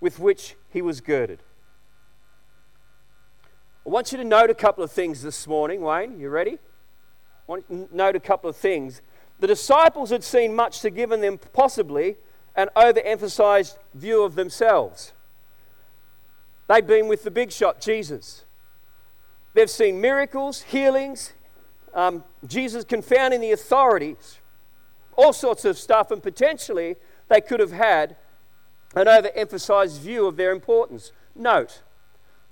with 0.00 0.18
which 0.18 0.56
he 0.70 0.80
was 0.80 1.00
girded. 1.02 1.40
I 3.86 3.90
want 3.90 4.12
you 4.12 4.18
to 4.18 4.24
note 4.24 4.48
a 4.48 4.54
couple 4.54 4.82
of 4.82 4.90
things 4.90 5.22
this 5.22 5.46
morning, 5.46 5.82
Wayne. 5.82 6.18
You 6.18 6.30
ready? 6.30 6.52
I 6.54 6.56
want 7.46 7.64
you 7.68 7.86
to 7.86 7.96
note 7.96 8.16
a 8.16 8.20
couple 8.20 8.48
of 8.48 8.56
things. 8.56 9.02
The 9.40 9.46
disciples 9.46 10.10
had 10.10 10.22
seen 10.22 10.54
much 10.54 10.80
to 10.80 10.90
given 10.90 11.20
them 11.20 11.38
possibly 11.38 12.16
an 12.54 12.68
overemphasized 12.76 13.76
view 13.94 14.22
of 14.22 14.34
themselves. 14.34 15.12
They've 16.68 16.86
been 16.86 17.08
with 17.08 17.24
the 17.24 17.30
big 17.30 17.50
shot, 17.50 17.80
Jesus. 17.80 18.44
They've 19.54 19.70
seen 19.70 20.00
miracles, 20.00 20.62
healings, 20.62 21.32
um, 21.94 22.24
Jesus 22.46 22.84
confounding 22.84 23.40
the 23.40 23.52
authorities, 23.52 24.38
all 25.16 25.32
sorts 25.32 25.64
of 25.64 25.76
stuff, 25.76 26.10
and 26.10 26.22
potentially 26.22 26.96
they 27.28 27.40
could 27.40 27.60
have 27.60 27.72
had 27.72 28.16
an 28.94 29.06
overemphasized 29.06 30.00
view 30.00 30.26
of 30.26 30.36
their 30.36 30.52
importance. 30.52 31.12
Note, 31.34 31.82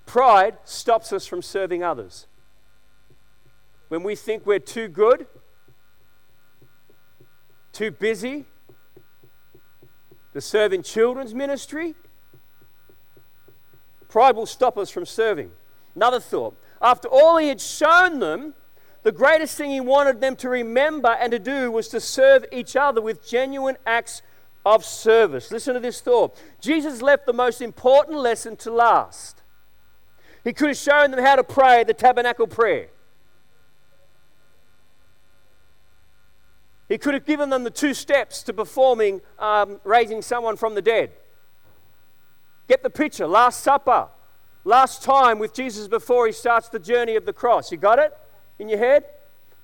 pride 0.07 0.59
stops 0.65 1.13
us 1.13 1.27
from 1.27 1.43
serving 1.43 1.83
others. 1.83 2.27
When 3.89 4.03
we 4.03 4.15
think 4.15 4.47
we're 4.47 4.59
too 4.59 4.89
good, 4.89 5.27
too 7.73 7.91
busy 7.91 8.47
to 10.33 10.41
serve 10.41 10.73
in 10.73 10.83
children's 10.83 11.35
ministry, 11.35 11.95
pride 14.09 14.37
will 14.37 14.47
stop 14.47 14.79
us 14.79 14.91
from 14.91 15.07
serving. 15.07 15.51
Another 15.95 16.21
thought 16.21 16.57
after 16.81 17.09
all 17.09 17.37
he 17.37 17.49
had 17.49 17.61
shown 17.61 18.21
them, 18.21 18.55
the 19.03 19.13
greatest 19.13 19.57
thing 19.57 19.71
he 19.71 19.81
wanted 19.81 20.21
them 20.21 20.37
to 20.37 20.49
remember 20.49 21.09
and 21.09 21.33
to 21.33 21.39
do 21.39 21.71
was 21.71 21.89
to 21.89 22.01
serve 22.01 22.45
each 22.53 22.77
other 22.77 23.01
with 23.01 23.27
genuine 23.27 23.77
acts 23.87 24.23
of 24.65 24.85
service. 24.85 25.51
Listen 25.51 25.75
to 25.75 25.81
this 25.81 26.01
thought 26.01 26.37
Jesus 26.61 27.01
left 27.03 27.27
the 27.27 27.33
most 27.33 27.63
important 27.63 28.19
lesson 28.19 28.57
to 28.57 28.71
last. 28.71 29.43
He 30.45 30.53
could 30.53 30.69
have 30.69 30.77
shown 30.77 31.11
them 31.11 31.25
how 31.25 31.37
to 31.37 31.45
pray 31.45 31.85
the 31.85 31.95
tabernacle 31.95 32.47
prayer. 32.47 32.89
He 36.91 36.99
could 36.99 37.15
have 37.15 37.25
given 37.25 37.51
them 37.51 37.63
the 37.63 37.71
two 37.71 37.95
steps 37.95 38.43
to 38.43 38.53
performing 38.53 39.21
um, 39.39 39.81
raising 39.85 40.23
someone 40.23 40.57
from 40.57 40.75
the 40.75 40.83
dead. 40.83 41.13
Get 42.67 42.83
the 42.83 42.91
picture, 42.91 43.29
Last 43.29 43.61
Supper. 43.61 44.09
Last 44.65 45.05
time 45.05 45.39
with 45.39 45.55
Jesus 45.55 45.87
before 45.87 46.27
he 46.27 46.33
starts 46.33 46.69
the 46.69 46.81
journey 46.81 47.15
of 47.15 47.25
the 47.27 47.33
cross. 47.33 47.71
You 47.71 47.79
got 47.79 48.01
it 48.01 48.13
in 48.59 48.69
your 48.69 48.79
head? 48.79 49.05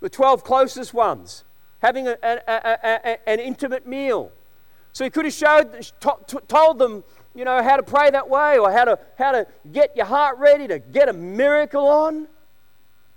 The 0.00 0.08
12 0.08 0.44
closest 0.44 0.94
ones. 0.94 1.42
Having 1.80 2.06
a, 2.06 2.16
a, 2.22 2.38
a, 2.46 3.28
an 3.28 3.40
intimate 3.40 3.88
meal. 3.88 4.30
So 4.92 5.02
he 5.02 5.10
could 5.10 5.24
have 5.24 5.34
showed, 5.34 5.90
told 6.46 6.78
them, 6.78 7.02
you 7.34 7.44
know, 7.44 7.60
how 7.60 7.76
to 7.76 7.82
pray 7.82 8.08
that 8.08 8.30
way 8.30 8.56
or 8.56 8.70
how 8.70 8.84
to, 8.84 9.00
how 9.18 9.32
to 9.32 9.48
get 9.72 9.96
your 9.96 10.06
heart 10.06 10.38
ready 10.38 10.68
to 10.68 10.78
get 10.78 11.08
a 11.08 11.12
miracle 11.12 11.88
on. 11.88 12.28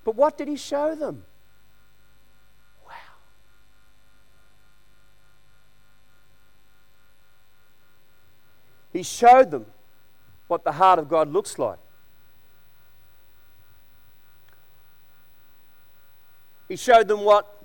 But 0.04 0.16
what 0.16 0.36
did 0.36 0.48
he 0.48 0.58
show 0.58 0.96
them? 0.96 1.26
He 8.92 9.04
showed 9.04 9.52
them 9.52 9.66
what 10.48 10.64
the 10.64 10.72
heart 10.74 11.00
of 11.00 11.08
God 11.08 11.32
looks 11.32 11.60
like. 11.60 11.78
He 16.68 16.76
showed 16.76 17.08
them 17.08 17.22
what 17.22 17.64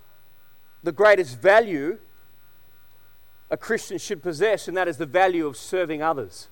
the 0.82 0.92
greatest 0.92 1.40
value 1.40 1.98
a 3.50 3.56
Christian 3.56 3.98
should 3.98 4.22
possess, 4.22 4.68
and 4.68 4.76
that 4.76 4.88
is 4.88 4.96
the 4.96 5.06
value 5.06 5.46
of 5.46 5.56
serving 5.56 6.02
others. 6.02 6.48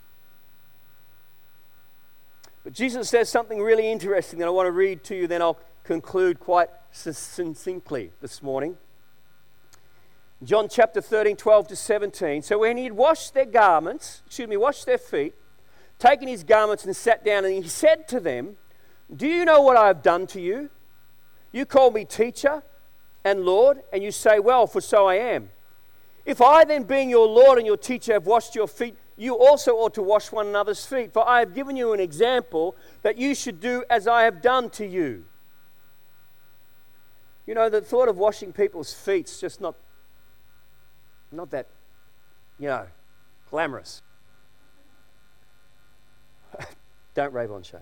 But 2.64 2.74
Jesus 2.74 3.08
says 3.08 3.28
something 3.28 3.61
really 3.61 3.90
interesting 3.90 4.38
that 4.38 4.46
I 4.46 4.50
want 4.50 4.66
to 4.66 4.72
read 4.72 5.02
to 5.04 5.16
you, 5.16 5.26
then 5.26 5.42
I'll 5.42 5.58
conclude 5.85 6.38
quite 6.38 6.68
succinctly 6.92 8.12
this 8.20 8.42
morning. 8.42 8.76
John 10.44 10.68
chapter 10.68 11.00
13, 11.00 11.37
12 11.37 11.68
to 11.68 11.76
17. 11.76 12.42
So 12.42 12.59
when 12.59 12.76
he 12.76 12.85
had 12.85 12.94
washed 12.94 13.35
their 13.35 13.46
garments, 13.46 14.22
excuse 14.26 14.48
me, 14.48 14.57
washed 14.57 14.87
their 14.87 14.98
feet, 14.98 15.35
taken 15.98 16.26
his 16.26 16.42
garments 16.42 16.85
and 16.85 16.96
sat 16.96 17.24
down, 17.24 17.44
and 17.44 17.62
he 17.62 17.68
said 17.68 18.09
to 18.09 18.18
them, 18.18 18.57
Do 19.14 19.28
you 19.28 19.44
know 19.44 19.61
what 19.61 19.76
I 19.76 19.87
have 19.87 20.02
done 20.02 20.26
to 20.28 20.40
you? 20.40 20.70
You 21.52 21.64
call 21.64 21.90
me 21.92 22.05
teacher 22.05 22.62
and 23.24 23.44
Lord, 23.44 23.83
and 23.92 24.02
you 24.02 24.11
say, 24.11 24.40
Well, 24.40 24.66
for 24.66 24.81
so 24.81 25.07
I 25.07 25.14
am. 25.14 25.50
If 26.24 26.40
I, 26.40 26.64
then, 26.64 26.85
being 26.85 27.11
your 27.11 27.26
Lord 27.26 27.59
and 27.59 27.66
your 27.66 27.76
teacher, 27.76 28.12
have 28.12 28.26
washed 28.26 28.55
your 28.55 28.68
feet, 28.68 28.96
you 29.16 29.37
also 29.37 29.72
ought 29.72 29.94
to 29.94 30.02
wash 30.02 30.33
one 30.33 30.46
another's 30.46 30.85
feet. 30.85 31.12
For 31.12 31.28
I 31.28 31.40
have 31.40 31.55
given 31.55 31.76
you 31.76 31.92
an 31.92 32.00
example 32.00 32.76
that 33.02 33.18
you 33.18 33.35
should 33.35 33.61
do 33.61 33.85
as 33.90 34.07
I 34.07 34.22
have 34.22 34.40
done 34.40 34.70
to 34.70 34.87
you. 34.87 35.24
You 37.46 37.55
know, 37.55 37.68
the 37.68 37.81
thought 37.81 38.09
of 38.09 38.16
washing 38.18 38.52
people's 38.52 38.94
feet 38.94 39.28
is 39.28 39.40
just 39.40 39.61
not, 39.61 39.74
not 41.32 41.50
that, 41.50 41.66
you 42.58 42.68
know, 42.68 42.86
glamorous. 43.50 44.02
Don't 47.14 47.32
rave 47.32 47.50
on 47.50 47.62
shame. 47.62 47.80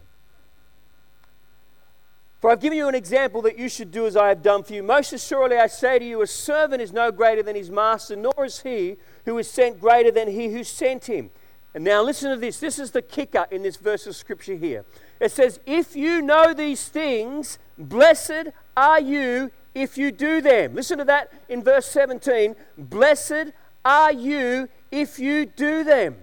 For 2.41 2.51
I've 2.51 2.61
given 2.61 2.79
you 2.79 2.89
an 2.89 2.95
example 2.95 3.43
that 3.43 3.59
you 3.59 3.69
should 3.69 3.91
do 3.91 4.07
as 4.07 4.17
I 4.17 4.29
have 4.29 4.43
done 4.43 4.63
for 4.63 4.73
you. 4.73 4.83
Most 4.83 5.13
assuredly, 5.13 5.59
I 5.59 5.67
say 5.67 5.99
to 5.99 6.05
you, 6.05 6.23
a 6.23 6.27
servant 6.27 6.81
is 6.81 6.91
no 6.91 7.13
greater 7.13 7.43
than 7.43 7.55
his 7.55 7.71
master, 7.71 8.17
nor 8.17 8.47
is 8.47 8.63
he 8.63 8.97
who 9.27 9.37
is 9.37 9.51
sent 9.51 9.79
greater 9.79 10.11
than 10.11 10.29
he 10.29 10.49
who 10.49 10.65
sent 10.65 11.05
him. 11.05 11.31
And 11.75 11.85
now 11.85 12.03
listen 12.03 12.31
to 12.31 12.37
this. 12.37 12.59
This 12.59 12.79
is 12.79 12.93
the 12.93 13.03
kicker 13.03 13.47
in 13.51 13.63
this 13.63 13.77
verse 13.77 14.07
of 14.07 14.17
scripture 14.17 14.57
here. 14.57 14.87
It 15.21 15.31
says, 15.33 15.61
If 15.67 15.95
you 15.95 16.23
know 16.23 16.55
these 16.55 16.89
things, 16.89 17.59
blessed 17.77 18.49
are 18.75 19.01
you 19.01 19.53
if 19.75 19.97
you 19.97 20.11
do 20.11 20.41
them. 20.41 20.75
Listen 20.75 20.99
to 20.99 21.05
that 21.05 21.33
in 21.49 21.63
verse 21.63 21.87
17. 21.87 22.57
Blessed 22.77 23.53
are 23.85 24.13
you 24.13 24.69
if 24.91 25.19
you 25.19 25.47
do 25.47 25.85
them. 25.85 26.17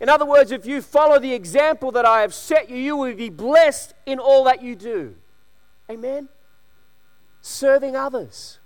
In 0.00 0.08
other 0.08 0.26
words, 0.26 0.52
if 0.52 0.64
you 0.64 0.80
follow 0.80 1.18
the 1.18 1.32
example 1.32 1.90
that 1.92 2.04
I 2.04 2.20
have 2.20 2.32
set 2.32 2.70
you, 2.70 2.76
you 2.76 2.96
will 2.96 3.14
be 3.14 3.30
blessed 3.30 3.94
in 4.06 4.18
all 4.18 4.44
that 4.44 4.62
you 4.62 4.76
do. 4.76 5.16
Amen? 5.90 6.28
Serving 7.40 7.96
others. 7.96 8.58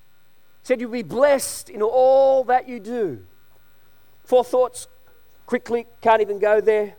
He 0.63 0.67
said 0.67 0.81
you'll 0.81 0.91
be 0.91 1.03
blessed 1.03 1.71
in 1.71 1.81
all 1.81 2.45
that 2.45 2.69
you 2.69 2.81
do. 2.81 3.25
Four 4.25 4.45
thoughts 4.45 4.89
quickly, 5.47 5.87
can't 6.01 6.21
even 6.21 6.39
go 6.39 6.61
there. 6.61 6.97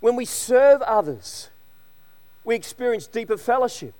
When 0.00 0.16
we 0.16 0.24
serve 0.24 0.82
others, 0.82 1.50
we 2.44 2.54
experience 2.54 3.06
deeper 3.06 3.36
fellowship. 3.36 3.94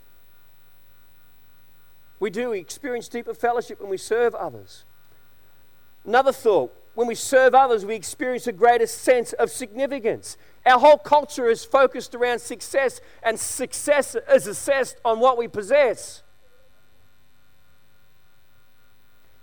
We 2.22 2.30
do. 2.30 2.52
Experience 2.52 3.08
deeper 3.08 3.34
fellowship 3.34 3.80
when 3.80 3.90
we 3.90 3.96
serve 3.96 4.32
others. 4.36 4.84
Another 6.04 6.30
thought 6.30 6.72
when 6.94 7.08
we 7.08 7.16
serve 7.16 7.52
others, 7.52 7.84
we 7.84 7.96
experience 7.96 8.46
a 8.46 8.52
greater 8.52 8.86
sense 8.86 9.32
of 9.32 9.50
significance. 9.50 10.36
Our 10.64 10.78
whole 10.78 10.98
culture 10.98 11.50
is 11.50 11.64
focused 11.64 12.14
around 12.14 12.38
success, 12.38 13.00
and 13.24 13.40
success 13.40 14.14
is 14.32 14.46
assessed 14.46 14.98
on 15.04 15.18
what 15.18 15.36
we 15.36 15.48
possess. 15.48 16.22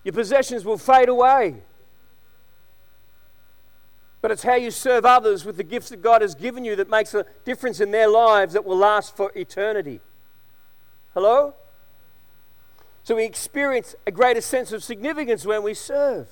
Your 0.05 0.13
possessions 0.13 0.63
will 0.63 0.77
fade 0.77 1.09
away. 1.09 1.63
But 4.21 4.31
it's 4.31 4.43
how 4.43 4.55
you 4.55 4.71
serve 4.71 5.05
others 5.05 5.43
with 5.43 5.57
the 5.57 5.63
gifts 5.63 5.89
that 5.89 6.01
God 6.01 6.21
has 6.21 6.33
given 6.33 6.63
you 6.63 6.77
that 6.77 6.89
makes 6.89 7.13
a 7.13 7.25
difference 7.43 7.81
in 7.81 7.91
their 7.91 8.07
lives 8.07 8.53
that 8.53 8.63
will 8.63 8.77
last 8.77 9.17
for 9.17 9.33
eternity. 9.35 9.99
Hello? 11.13 11.55
So 13.09 13.15
we 13.15 13.25
experience 13.25 13.95
a 14.05 14.11
greater 14.11 14.39
sense 14.39 14.71
of 14.71 14.83
significance 14.83 15.43
when 15.43 15.63
we 15.63 15.73
serve 15.73 16.27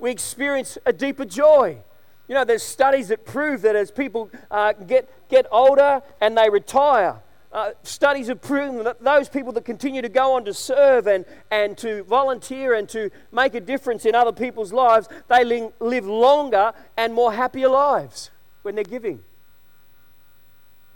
we 0.00 0.10
experience 0.10 0.78
a 0.86 0.92
deeper 0.92 1.24
joy. 1.24 1.78
You 2.26 2.34
know, 2.34 2.44
there's 2.44 2.62
studies 2.62 3.08
that 3.08 3.24
prove 3.24 3.62
that 3.62 3.76
as 3.76 3.90
people 3.90 4.30
uh, 4.50 4.72
get, 4.72 5.08
get 5.28 5.46
older 5.52 6.02
and 6.20 6.36
they 6.36 6.48
retire, 6.48 7.20
uh, 7.52 7.72
studies 7.82 8.28
have 8.28 8.40
proven 8.40 8.84
that 8.84 9.02
those 9.02 9.28
people 9.28 9.52
that 9.52 9.64
continue 9.64 10.00
to 10.00 10.08
go 10.08 10.34
on 10.34 10.44
to 10.44 10.54
serve 10.54 11.06
and, 11.06 11.24
and 11.50 11.76
to 11.78 12.04
volunteer 12.04 12.74
and 12.74 12.88
to 12.88 13.10
make 13.32 13.54
a 13.54 13.60
difference 13.60 14.06
in 14.06 14.14
other 14.14 14.32
people's 14.32 14.72
lives, 14.72 15.08
they 15.28 15.44
ling- 15.44 15.72
live 15.80 16.06
longer 16.06 16.72
and 16.96 17.12
more 17.12 17.32
happier 17.32 17.68
lives 17.68 18.30
when 18.62 18.76
they're 18.76 18.84
giving. 18.84 19.22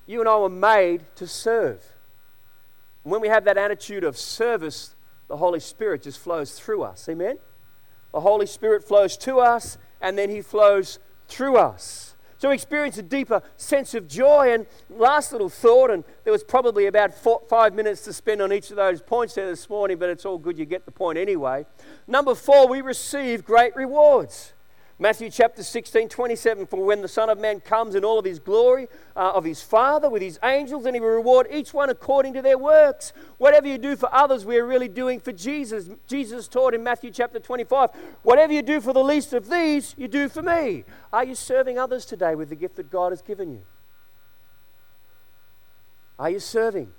You 0.07 0.21
and 0.21 0.29
I 0.29 0.37
were 0.37 0.49
made 0.49 1.05
to 1.17 1.27
serve. 1.27 1.85
When 3.03 3.21
we 3.21 3.29
have 3.29 3.45
that 3.45 3.59
attitude 3.59 4.05
of 4.05 4.17
service, 4.17 4.94
the 5.29 5.37
Holy 5.37 5.61
Spirit 5.61 6.03
just 6.03 6.19
flows 6.19 6.59
through 6.59 6.83
us. 6.83 7.09
Amen? 7.09 7.39
The 8.13 8.21
Holy 8.21 8.47
Spirit 8.47 8.85
flows 8.85 9.17
to 9.19 9.41
us 9.41 9.79
and 10.01 10.17
then 10.17 10.31
He 10.31 10.41
flows 10.43 10.99
through 11.29 11.57
us. 11.57 12.15
to 12.41 12.51
experience 12.51 12.99
a 12.99 13.03
deeper 13.03 13.43
sense 13.57 13.95
of 13.95 14.07
joy. 14.07 14.53
And 14.53 14.67
last 14.91 15.33
little 15.33 15.49
thought, 15.49 15.91
and 15.91 16.05
there 16.25 16.33
was 16.33 16.45
probably 16.45 16.87
about 16.87 17.15
four, 17.15 17.43
five 17.49 17.75
minutes 17.75 18.03
to 18.03 18.13
spend 18.13 18.43
on 18.43 18.53
each 18.53 18.71
of 18.71 18.77
those 18.77 19.01
points 19.01 19.35
there 19.35 19.49
this 19.49 19.69
morning, 19.71 19.99
but 19.99 20.11
it's 20.11 20.25
all 20.25 20.39
good, 20.39 20.59
you 20.59 20.65
get 20.65 20.85
the 20.85 20.91
point 20.91 21.19
anyway. 21.19 21.65
Number 22.07 22.35
four, 22.35 22.69
we 22.69 22.83
receive 22.83 23.45
great 23.45 23.75
rewards. 23.77 24.54
Matthew 25.05 25.29
chapter 25.29 25.63
16, 25.63 26.09
27 26.09 26.67
For 26.67 26.83
when 26.83 27.03
the 27.03 27.09
Son 27.09 27.29
of 27.29 27.39
Man 27.39 27.61
comes 27.61 27.95
in 27.95 28.07
all 28.07 28.19
of 28.19 28.25
his 28.25 28.39
glory 28.39 28.89
uh, 29.15 29.33
of 29.33 29.45
his 29.45 29.61
Father 29.61 30.09
with 30.09 30.23
his 30.23 30.39
angels, 30.43 30.87
and 30.87 30.97
he 30.97 31.01
will 31.01 31.09
reward 31.09 31.47
each 31.51 31.75
one 31.75 31.91
according 31.91 32.33
to 32.33 32.41
their 32.41 32.57
works. 32.57 33.13
Whatever 33.37 33.69
you 33.69 33.77
do 33.77 33.97
for 33.97 34.09
others, 34.15 34.47
we 34.47 34.57
are 34.57 34.65
really 34.65 34.89
doing 34.89 35.21
for 35.21 35.31
Jesus. 35.31 35.91
Jesus 36.07 36.49
taught 36.49 36.73
in 36.73 36.83
Matthew 36.83 37.11
chapter 37.11 37.39
25 37.39 37.91
Whatever 38.23 38.55
you 38.55 38.63
do 38.63 38.81
for 38.81 38.95
the 38.95 39.05
least 39.05 39.35
of 39.35 39.51
these, 39.51 39.95
you 39.99 40.09
do 40.09 40.27
for 40.27 40.41
me. 40.41 40.85
Are 41.13 41.25
you 41.25 41.35
serving 41.35 41.79
others 41.79 42.07
today 42.07 42.35
with 42.35 42.49
the 42.49 42.57
gift 42.57 42.77
that 42.77 42.91
God 42.91 43.13
has 43.13 43.21
given 43.21 43.53
you? 43.53 43.61
Are 46.19 46.31
you 46.31 46.41
serving? 46.41 46.95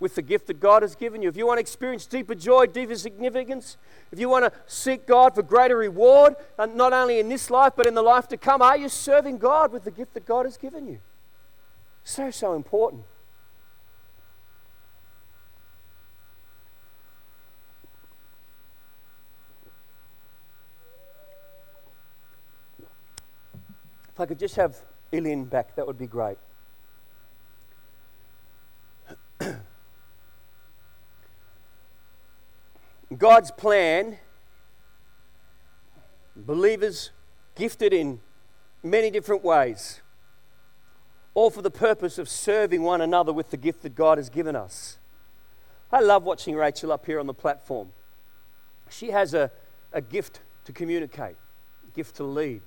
With 0.00 0.14
the 0.14 0.22
gift 0.22 0.46
that 0.46 0.60
God 0.60 0.82
has 0.82 0.94
given 0.94 1.22
you. 1.22 1.28
If 1.28 1.36
you 1.36 1.46
want 1.46 1.58
to 1.58 1.60
experience 1.60 2.06
deeper 2.06 2.34
joy, 2.34 2.66
deeper 2.66 2.94
significance, 2.94 3.76
if 4.12 4.18
you 4.20 4.28
want 4.28 4.44
to 4.44 4.52
seek 4.66 5.06
God 5.06 5.34
for 5.34 5.42
greater 5.42 5.76
reward, 5.76 6.36
and 6.58 6.76
not 6.76 6.92
only 6.92 7.18
in 7.18 7.28
this 7.28 7.50
life 7.50 7.72
but 7.76 7.86
in 7.86 7.94
the 7.94 8.02
life 8.02 8.28
to 8.28 8.36
come, 8.36 8.62
are 8.62 8.76
you 8.76 8.88
serving 8.88 9.38
God 9.38 9.72
with 9.72 9.84
the 9.84 9.90
gift 9.90 10.14
that 10.14 10.24
God 10.24 10.44
has 10.44 10.56
given 10.56 10.86
you? 10.86 11.00
So, 12.04 12.30
so 12.30 12.54
important. 12.54 13.02
If 24.18 24.22
I 24.22 24.26
could 24.26 24.38
just 24.38 24.56
have 24.56 24.76
Ilian 25.12 25.44
back, 25.44 25.76
that 25.76 25.86
would 25.86 25.98
be 25.98 26.08
great. 26.08 26.38
God's 33.18 33.50
plan, 33.50 34.16
believers 36.36 37.10
gifted 37.56 37.92
in 37.92 38.20
many 38.84 39.10
different 39.10 39.42
ways, 39.42 40.02
all 41.34 41.50
for 41.50 41.60
the 41.60 41.70
purpose 41.70 42.16
of 42.18 42.28
serving 42.28 42.82
one 42.82 43.00
another 43.00 43.32
with 43.32 43.50
the 43.50 43.56
gift 43.56 43.82
that 43.82 43.96
God 43.96 44.18
has 44.18 44.30
given 44.30 44.54
us. 44.54 44.98
I 45.90 46.00
love 46.00 46.22
watching 46.22 46.54
Rachel 46.54 46.92
up 46.92 47.06
here 47.06 47.18
on 47.18 47.26
the 47.26 47.34
platform. 47.34 47.90
She 48.88 49.10
has 49.10 49.34
a, 49.34 49.50
a 49.92 50.00
gift 50.00 50.40
to 50.66 50.72
communicate, 50.72 51.36
a 51.88 51.90
gift 51.96 52.16
to 52.16 52.24
lead. 52.24 52.62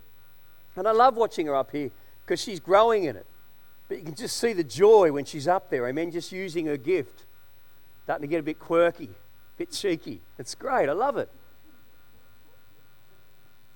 And 0.76 0.86
I 0.86 0.92
love 0.92 1.16
watching 1.16 1.46
her 1.48 1.56
up 1.56 1.72
here 1.72 1.92
because 2.26 2.42
she's 2.42 2.60
growing 2.60 3.06
in 3.06 3.16
it. 3.16 3.26
But 3.88 4.00
you 4.00 4.04
can 4.04 4.16
just 4.16 4.38
see 4.38 4.52
the 4.52 4.64
joy 4.64 5.14
when 5.14 5.24
she's 5.24 5.48
up 5.48 5.70
there. 5.70 5.86
I 5.86 5.94
mean, 5.94 6.12
just 6.12 6.32
using 6.32 6.66
her 6.66 6.78
gift. 6.78 7.26
Starting 8.04 8.28
to 8.28 8.28
get 8.28 8.40
a 8.40 8.44
bit 8.44 8.60
quirky 8.60 9.12
bit 9.62 9.72
cheeky. 9.72 10.22
It's 10.40 10.56
great. 10.56 10.90
I 10.90 10.94
love 10.94 11.18
it. 11.18 11.30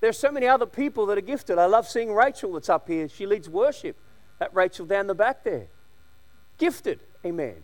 There's 0.00 0.18
so 0.18 0.32
many 0.32 0.48
other 0.48 0.66
people 0.66 1.06
that 1.06 1.16
are 1.16 1.28
gifted. 1.32 1.58
I 1.58 1.66
love 1.66 1.86
seeing 1.86 2.12
Rachel 2.12 2.52
that's 2.54 2.68
up 2.68 2.88
here. 2.88 3.08
She 3.08 3.24
leads 3.24 3.48
worship. 3.48 3.96
That 4.40 4.52
Rachel 4.52 4.84
down 4.84 5.06
the 5.06 5.14
back 5.14 5.44
there. 5.44 5.68
Gifted. 6.58 6.98
Amen. 7.24 7.62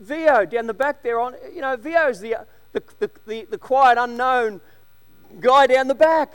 Vio 0.00 0.44
down 0.44 0.66
the 0.66 0.74
back 0.74 1.04
there 1.04 1.20
on 1.20 1.36
you 1.54 1.60
know, 1.60 1.76
Vio's 1.76 2.18
the 2.18 2.36
the, 2.72 2.82
the, 2.98 3.10
the, 3.26 3.46
the 3.48 3.58
quiet, 3.58 3.96
unknown 3.96 4.60
guy 5.38 5.68
down 5.68 5.86
the 5.86 5.94
back. 5.94 6.32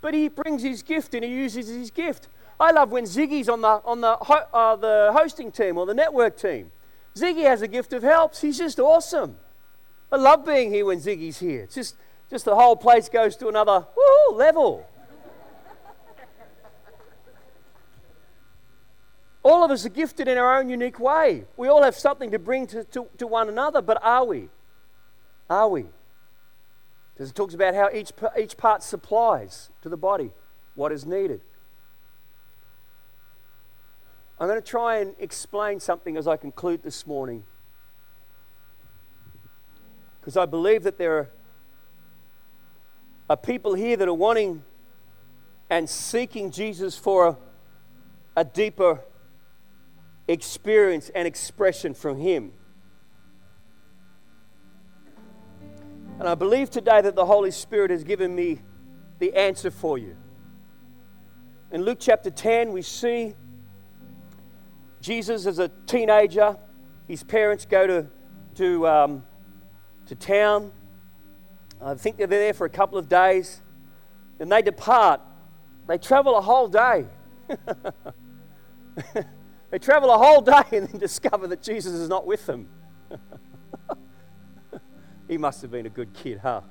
But 0.00 0.14
he 0.14 0.28
brings 0.28 0.62
his 0.62 0.82
gift 0.82 1.12
and 1.12 1.22
he 1.22 1.30
uses 1.30 1.68
his 1.68 1.90
gift. 1.90 2.28
I 2.58 2.70
love 2.70 2.90
when 2.90 3.04
Ziggy's 3.04 3.50
on 3.50 3.60
the 3.60 3.82
on 3.84 4.00
the 4.00 4.12
uh, 4.12 4.76
the 4.76 5.10
hosting 5.14 5.52
team 5.52 5.76
or 5.76 5.84
the 5.84 5.94
network 5.94 6.38
team. 6.38 6.70
Ziggy 7.16 7.44
has 7.44 7.62
a 7.62 7.68
gift 7.68 7.92
of 7.92 8.02
helps. 8.02 8.40
He's 8.40 8.58
just 8.58 8.80
awesome. 8.80 9.36
I 10.10 10.16
love 10.16 10.44
being 10.44 10.70
here 10.70 10.84
when 10.84 10.98
Ziggy's 10.98 11.38
here. 11.38 11.62
It's 11.62 11.74
just, 11.74 11.96
just 12.30 12.44
the 12.44 12.54
whole 12.54 12.76
place 12.76 13.08
goes 13.08 13.36
to 13.36 13.48
another 13.48 13.86
level. 14.32 14.86
all 19.42 19.62
of 19.62 19.70
us 19.70 19.86
are 19.86 19.90
gifted 19.90 20.26
in 20.26 20.38
our 20.38 20.58
own 20.58 20.68
unique 20.68 20.98
way. 20.98 21.44
We 21.56 21.68
all 21.68 21.82
have 21.82 21.94
something 21.94 22.30
to 22.32 22.38
bring 22.38 22.66
to, 22.68 22.84
to, 22.84 23.06
to 23.18 23.26
one 23.26 23.48
another, 23.48 23.80
but 23.82 24.02
are 24.02 24.24
we? 24.24 24.48
Are 25.48 25.68
we? 25.68 25.86
Because 27.12 27.30
it 27.30 27.34
talks 27.36 27.54
about 27.54 27.74
how 27.74 27.90
each, 27.92 28.12
each 28.38 28.56
part 28.56 28.82
supplies 28.82 29.70
to 29.82 29.88
the 29.88 29.96
body 29.96 30.32
what 30.74 30.90
is 30.90 31.06
needed. 31.06 31.42
I'm 34.38 34.48
going 34.48 34.60
to 34.60 34.66
try 34.66 34.98
and 34.98 35.14
explain 35.18 35.78
something 35.78 36.16
as 36.16 36.26
I 36.26 36.36
conclude 36.36 36.82
this 36.82 37.06
morning. 37.06 37.44
Because 40.20 40.36
I 40.36 40.44
believe 40.44 40.82
that 40.82 40.98
there 40.98 41.18
are, 41.18 41.30
are 43.30 43.36
people 43.36 43.74
here 43.74 43.96
that 43.96 44.08
are 44.08 44.14
wanting 44.14 44.64
and 45.70 45.88
seeking 45.88 46.50
Jesus 46.50 46.96
for 46.96 47.28
a, 47.28 47.36
a 48.36 48.44
deeper 48.44 49.00
experience 50.26 51.10
and 51.14 51.28
expression 51.28 51.94
from 51.94 52.18
Him. 52.18 52.52
And 56.18 56.28
I 56.28 56.34
believe 56.34 56.70
today 56.70 57.00
that 57.00 57.14
the 57.14 57.26
Holy 57.26 57.50
Spirit 57.50 57.90
has 57.90 58.02
given 58.02 58.34
me 58.34 58.60
the 59.20 59.34
answer 59.34 59.70
for 59.70 59.96
you. 59.96 60.16
In 61.70 61.82
Luke 61.82 61.98
chapter 62.00 62.30
10, 62.30 62.72
we 62.72 62.82
see 62.82 63.34
Jesus, 65.04 65.44
is 65.44 65.58
a 65.58 65.68
teenager, 65.84 66.56
his 67.06 67.22
parents 67.22 67.66
go 67.66 67.86
to, 67.86 68.06
to, 68.54 68.88
um, 68.88 69.22
to 70.06 70.14
town. 70.14 70.72
I 71.78 71.94
think 71.94 72.16
they're 72.16 72.26
there 72.26 72.54
for 72.54 72.64
a 72.64 72.70
couple 72.70 72.96
of 72.96 73.06
days. 73.06 73.60
and 74.40 74.50
they 74.50 74.62
depart. 74.62 75.20
They 75.86 75.98
travel 75.98 76.38
a 76.38 76.40
whole 76.40 76.68
day. 76.68 77.04
they 79.70 79.78
travel 79.78 80.10
a 80.10 80.16
whole 80.16 80.40
day 80.40 80.62
and 80.72 80.88
then 80.88 80.98
discover 80.98 81.48
that 81.48 81.60
Jesus 81.60 81.92
is 81.92 82.08
not 82.08 82.26
with 82.26 82.46
them. 82.46 82.66
he 85.28 85.36
must 85.36 85.60
have 85.60 85.70
been 85.70 85.84
a 85.84 85.90
good 85.90 86.14
kid, 86.14 86.38
huh? 86.38 86.62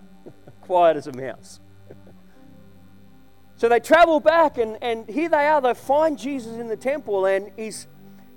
Quiet 0.61 0.97
as 0.97 1.05
a 1.05 1.13
mouse. 1.13 1.59
so 3.57 3.69
they 3.69 3.79
travel 3.79 4.19
back, 4.19 4.57
and, 4.57 4.79
and 4.81 5.07
here 5.07 5.29
they 5.29 5.45
are. 5.45 5.61
They 5.61 5.75
find 5.75 6.17
Jesus 6.17 6.53
in 6.53 6.67
the 6.67 6.75
temple, 6.75 7.27
and 7.27 7.51
he's 7.55 7.85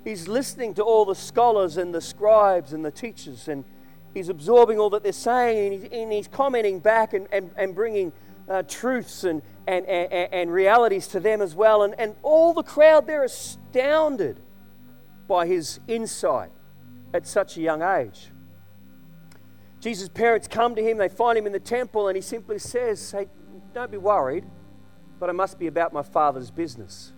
he's 0.07 0.27
listening 0.27 0.73
to 0.73 0.83
all 0.83 1.03
the 1.03 1.15
scholars 1.15 1.75
and 1.75 1.93
the 1.93 1.99
scribes 1.99 2.71
and 2.71 2.83
the 2.83 2.91
teachers, 2.91 3.49
and 3.49 3.65
he's 4.13 4.29
absorbing 4.29 4.79
all 4.79 4.89
that 4.91 5.03
they're 5.03 5.11
saying, 5.11 5.73
and 5.73 5.83
he's, 5.83 5.91
and 5.91 6.11
he's 6.11 6.27
commenting 6.27 6.79
back 6.79 7.13
and, 7.13 7.27
and, 7.31 7.51
and 7.57 7.75
bringing 7.75 8.13
uh, 8.47 8.63
truths 8.63 9.25
and, 9.25 9.41
and, 9.67 9.85
and, 9.85 10.33
and 10.33 10.51
realities 10.51 11.07
to 11.07 11.19
them 11.19 11.41
as 11.41 11.53
well. 11.53 11.83
And, 11.83 11.93
and 11.99 12.15
all 12.23 12.53
the 12.53 12.63
crowd, 12.63 13.05
they're 13.05 13.25
astounded 13.25 14.39
by 15.27 15.45
his 15.45 15.81
insight 15.89 16.51
at 17.13 17.27
such 17.27 17.57
a 17.57 17.61
young 17.61 17.81
age. 17.81 18.31
Jesus' 19.81 20.07
parents 20.07 20.47
come 20.47 20.73
to 20.75 20.81
him, 20.81 20.97
they 20.97 21.09
find 21.09 21.37
him 21.37 21.45
in 21.45 21.51
the 21.51 21.59
temple, 21.59 22.07
and 22.07 22.15
he 22.15 22.21
simply 22.21 22.59
says, 22.59 23.11
Hey, 23.11 23.27
don't 23.73 23.91
be 23.91 23.97
worried, 23.97 24.45
but 25.19 25.29
I 25.29 25.33
must 25.33 25.59
be 25.59 25.67
about 25.67 25.91
my 25.91 26.01
father's 26.01 26.49
business. 26.49 27.11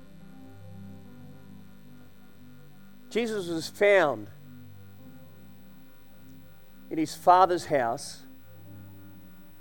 Jesus 3.10 3.48
was 3.48 3.68
found 3.68 4.28
in 6.92 6.98
his 6.98 7.16
father's 7.16 7.66
house, 7.66 8.24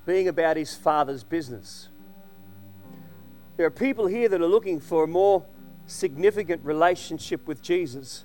being 0.04 0.28
about 0.28 0.56
his 0.56 0.74
father's 0.74 1.24
business. 1.24 1.88
There 3.56 3.66
are 3.66 3.70
people 3.70 4.06
here 4.06 4.28
that 4.28 4.40
are 4.40 4.46
looking 4.46 4.80
for 4.80 5.04
a 5.04 5.06
more 5.06 5.44
significant 5.87 6.62
relationship 6.64 7.46
with 7.46 7.62
Jesus. 7.62 8.24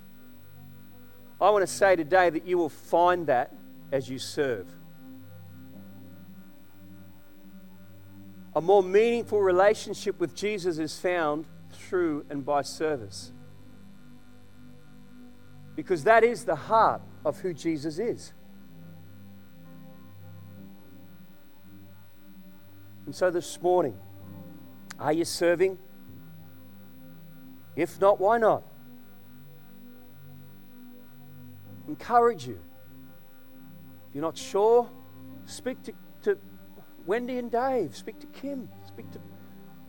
I 1.39 1.49
want 1.49 1.63
to 1.63 1.73
say 1.73 1.95
today 1.95 2.29
that 2.29 2.45
you 2.45 2.57
will 2.57 2.69
find 2.69 3.27
that 3.27 3.53
as 3.91 4.09
you 4.09 4.19
serve. 4.19 4.67
A 8.55 8.61
more 8.61 8.83
meaningful 8.83 9.41
relationship 9.41 10.19
with 10.19 10.35
Jesus 10.35 10.77
is 10.77 10.99
found 10.99 11.45
through 11.71 12.25
and 12.29 12.45
by 12.45 12.61
service 12.61 13.31
because 15.75 16.03
that 16.03 16.23
is 16.23 16.45
the 16.45 16.55
heart 16.55 17.01
of 17.25 17.39
who 17.39 17.53
Jesus 17.53 17.99
is. 17.99 18.33
And 23.05 23.13
so 23.13 23.29
this 23.29 23.61
morning, 23.61 23.97
are 24.99 25.13
you 25.13 25.25
serving? 25.25 25.77
If 27.75 27.99
not, 27.99 28.19
why 28.19 28.37
not? 28.37 28.63
Encourage 31.87 32.47
you. 32.47 32.59
If 34.09 34.15
you're 34.15 34.21
not 34.21 34.37
sure, 34.37 34.89
speak 35.45 35.81
to, 35.83 35.93
to 36.23 36.37
Wendy 37.05 37.39
and 37.39 37.51
Dave, 37.51 37.95
speak 37.97 38.19
to 38.19 38.27
Kim, 38.27 38.69
speak 38.87 39.11
to 39.11 39.19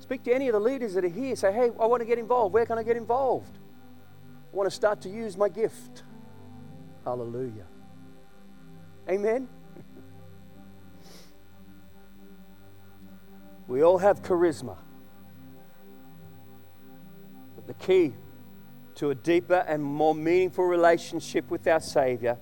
Speak 0.04 0.22
to 0.24 0.34
any 0.34 0.48
of 0.48 0.52
the 0.52 0.60
leaders 0.60 0.92
that 0.92 1.04
are 1.06 1.08
here. 1.08 1.34
Say, 1.34 1.50
hey, 1.50 1.70
I 1.80 1.86
want 1.86 2.02
to 2.02 2.04
get 2.04 2.18
involved. 2.18 2.52
Where 2.52 2.66
can 2.66 2.76
I 2.76 2.82
get 2.82 2.94
involved? 2.94 3.58
I 4.54 4.56
want 4.56 4.70
to 4.70 4.76
start 4.76 5.00
to 5.00 5.08
use 5.08 5.36
my 5.36 5.48
gift. 5.48 6.04
Hallelujah. 7.04 7.66
Amen. 9.10 9.48
we 13.66 13.82
all 13.82 13.98
have 13.98 14.22
charisma. 14.22 14.76
But 17.56 17.66
the 17.66 17.74
key 17.74 18.14
to 18.94 19.10
a 19.10 19.14
deeper 19.16 19.64
and 19.66 19.82
more 19.82 20.14
meaningful 20.14 20.66
relationship 20.66 21.50
with 21.50 21.66
our 21.66 21.80
Savior 21.80 22.38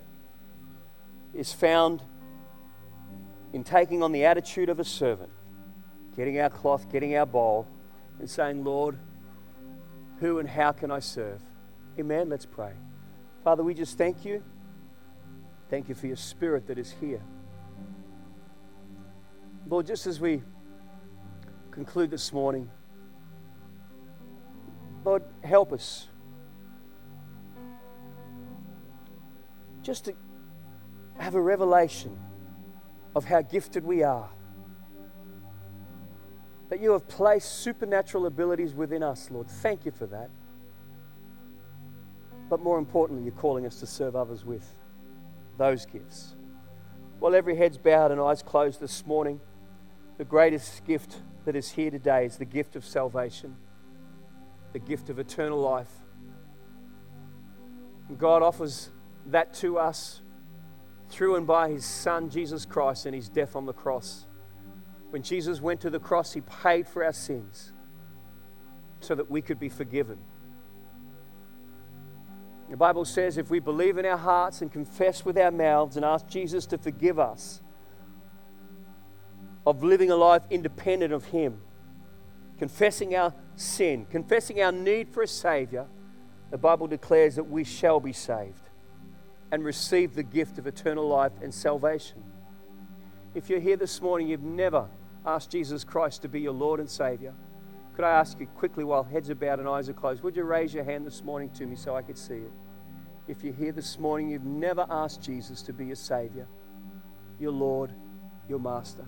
is 1.32 1.54
found 1.54 2.02
in 3.54 3.64
taking 3.64 4.02
on 4.02 4.12
the 4.12 4.26
attitude 4.26 4.68
of 4.68 4.78
a 4.78 4.84
servant, 4.84 5.32
getting 6.14 6.38
our 6.40 6.50
cloth, 6.50 6.92
getting 6.92 7.16
our 7.16 7.24
bowl, 7.24 7.66
and 8.18 8.28
saying, 8.28 8.64
Lord, 8.64 8.98
who 10.20 10.40
and 10.40 10.46
how 10.46 10.72
can 10.72 10.90
I 10.90 10.98
serve? 10.98 11.40
Amen. 11.98 12.28
Let's 12.28 12.46
pray. 12.46 12.72
Father, 13.44 13.62
we 13.62 13.74
just 13.74 13.98
thank 13.98 14.24
you. 14.24 14.42
Thank 15.68 15.88
you 15.88 15.94
for 15.94 16.06
your 16.06 16.16
spirit 16.16 16.66
that 16.68 16.78
is 16.78 16.94
here. 17.00 17.22
Lord, 19.68 19.86
just 19.86 20.06
as 20.06 20.20
we 20.20 20.42
conclude 21.70 22.10
this 22.10 22.32
morning, 22.32 22.70
Lord, 25.04 25.22
help 25.42 25.72
us 25.72 26.08
just 29.82 30.04
to 30.06 30.14
have 31.18 31.34
a 31.34 31.40
revelation 31.40 32.18
of 33.14 33.24
how 33.24 33.42
gifted 33.42 33.84
we 33.84 34.02
are. 34.02 34.30
That 36.70 36.80
you 36.80 36.92
have 36.92 37.06
placed 37.06 37.60
supernatural 37.60 38.26
abilities 38.26 38.74
within 38.74 39.02
us, 39.02 39.30
Lord. 39.30 39.48
Thank 39.48 39.84
you 39.84 39.90
for 39.90 40.06
that. 40.06 40.30
But 42.52 42.60
more 42.60 42.78
importantly, 42.78 43.24
you're 43.24 43.32
calling 43.32 43.64
us 43.64 43.80
to 43.80 43.86
serve 43.86 44.14
others 44.14 44.44
with 44.44 44.76
those 45.56 45.86
gifts. 45.86 46.36
While 47.18 47.34
every 47.34 47.56
head's 47.56 47.78
bowed 47.78 48.10
and 48.10 48.20
eyes 48.20 48.42
closed 48.42 48.78
this 48.78 49.06
morning, 49.06 49.40
the 50.18 50.26
greatest 50.26 50.84
gift 50.84 51.16
that 51.46 51.56
is 51.56 51.70
here 51.70 51.90
today 51.90 52.26
is 52.26 52.36
the 52.36 52.44
gift 52.44 52.76
of 52.76 52.84
salvation, 52.84 53.56
the 54.74 54.78
gift 54.78 55.08
of 55.08 55.18
eternal 55.18 55.58
life. 55.62 55.88
And 58.10 58.18
God 58.18 58.42
offers 58.42 58.90
that 59.28 59.54
to 59.54 59.78
us 59.78 60.20
through 61.08 61.36
and 61.36 61.46
by 61.46 61.70
his 61.70 61.86
Son, 61.86 62.28
Jesus 62.28 62.66
Christ, 62.66 63.06
and 63.06 63.14
his 63.14 63.30
death 63.30 63.56
on 63.56 63.64
the 63.64 63.72
cross. 63.72 64.26
When 65.08 65.22
Jesus 65.22 65.62
went 65.62 65.80
to 65.80 65.88
the 65.88 65.98
cross, 65.98 66.34
he 66.34 66.42
paid 66.42 66.86
for 66.86 67.02
our 67.02 67.14
sins 67.14 67.72
so 69.00 69.14
that 69.14 69.30
we 69.30 69.40
could 69.40 69.58
be 69.58 69.70
forgiven. 69.70 70.18
The 72.72 72.78
Bible 72.78 73.04
says 73.04 73.36
if 73.36 73.50
we 73.50 73.60
believe 73.60 73.98
in 73.98 74.06
our 74.06 74.16
hearts 74.16 74.62
and 74.62 74.72
confess 74.72 75.26
with 75.26 75.36
our 75.36 75.50
mouths 75.50 75.96
and 75.96 76.06
ask 76.06 76.26
Jesus 76.26 76.64
to 76.68 76.78
forgive 76.78 77.18
us 77.18 77.60
of 79.66 79.82
living 79.82 80.10
a 80.10 80.16
life 80.16 80.40
independent 80.48 81.12
of 81.12 81.26
Him, 81.26 81.60
confessing 82.58 83.14
our 83.14 83.34
sin, 83.56 84.06
confessing 84.06 84.62
our 84.62 84.72
need 84.72 85.10
for 85.10 85.22
a 85.22 85.28
Savior, 85.28 85.86
the 86.50 86.56
Bible 86.56 86.86
declares 86.86 87.36
that 87.36 87.44
we 87.44 87.62
shall 87.62 88.00
be 88.00 88.14
saved 88.14 88.70
and 89.50 89.62
receive 89.62 90.14
the 90.14 90.22
gift 90.22 90.56
of 90.56 90.66
eternal 90.66 91.06
life 91.06 91.32
and 91.42 91.52
salvation. 91.52 92.24
If 93.34 93.50
you're 93.50 93.60
here 93.60 93.76
this 93.76 94.00
morning, 94.00 94.28
you've 94.28 94.42
never 94.42 94.88
asked 95.26 95.50
Jesus 95.50 95.84
Christ 95.84 96.22
to 96.22 96.28
be 96.30 96.40
your 96.40 96.54
Lord 96.54 96.80
and 96.80 96.88
Savior, 96.88 97.34
could 97.94 98.06
I 98.06 98.12
ask 98.12 98.40
you 98.40 98.46
quickly 98.46 98.82
while 98.82 99.02
heads 99.04 99.28
are 99.28 99.34
bowed 99.34 99.58
and 99.58 99.68
eyes 99.68 99.90
are 99.90 99.92
closed, 99.92 100.22
would 100.22 100.36
you 100.36 100.44
raise 100.44 100.72
your 100.72 100.84
hand 100.84 101.06
this 101.06 101.22
morning 101.22 101.50
to 101.50 101.66
me 101.66 101.76
so 101.76 101.94
I 101.94 102.00
could 102.00 102.16
see 102.16 102.36
it? 102.36 102.52
If 103.28 103.44
you're 103.44 103.54
here 103.54 103.72
this 103.72 103.98
morning, 103.98 104.30
you've 104.30 104.44
never 104.44 104.86
asked 104.90 105.22
Jesus 105.22 105.62
to 105.62 105.72
be 105.72 105.86
your 105.86 105.96
Savior, 105.96 106.46
your 107.38 107.52
Lord, 107.52 107.92
your 108.48 108.58
Master. 108.58 109.06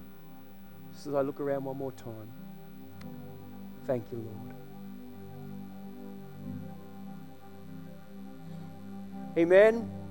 Just 0.92 1.08
as 1.08 1.14
I 1.14 1.20
look 1.22 1.40
around 1.40 1.64
one 1.64 1.76
more 1.76 1.92
time, 1.92 2.32
thank 3.86 4.04
you, 4.12 4.18
Lord. 4.18 4.54
Amen. 9.36 10.03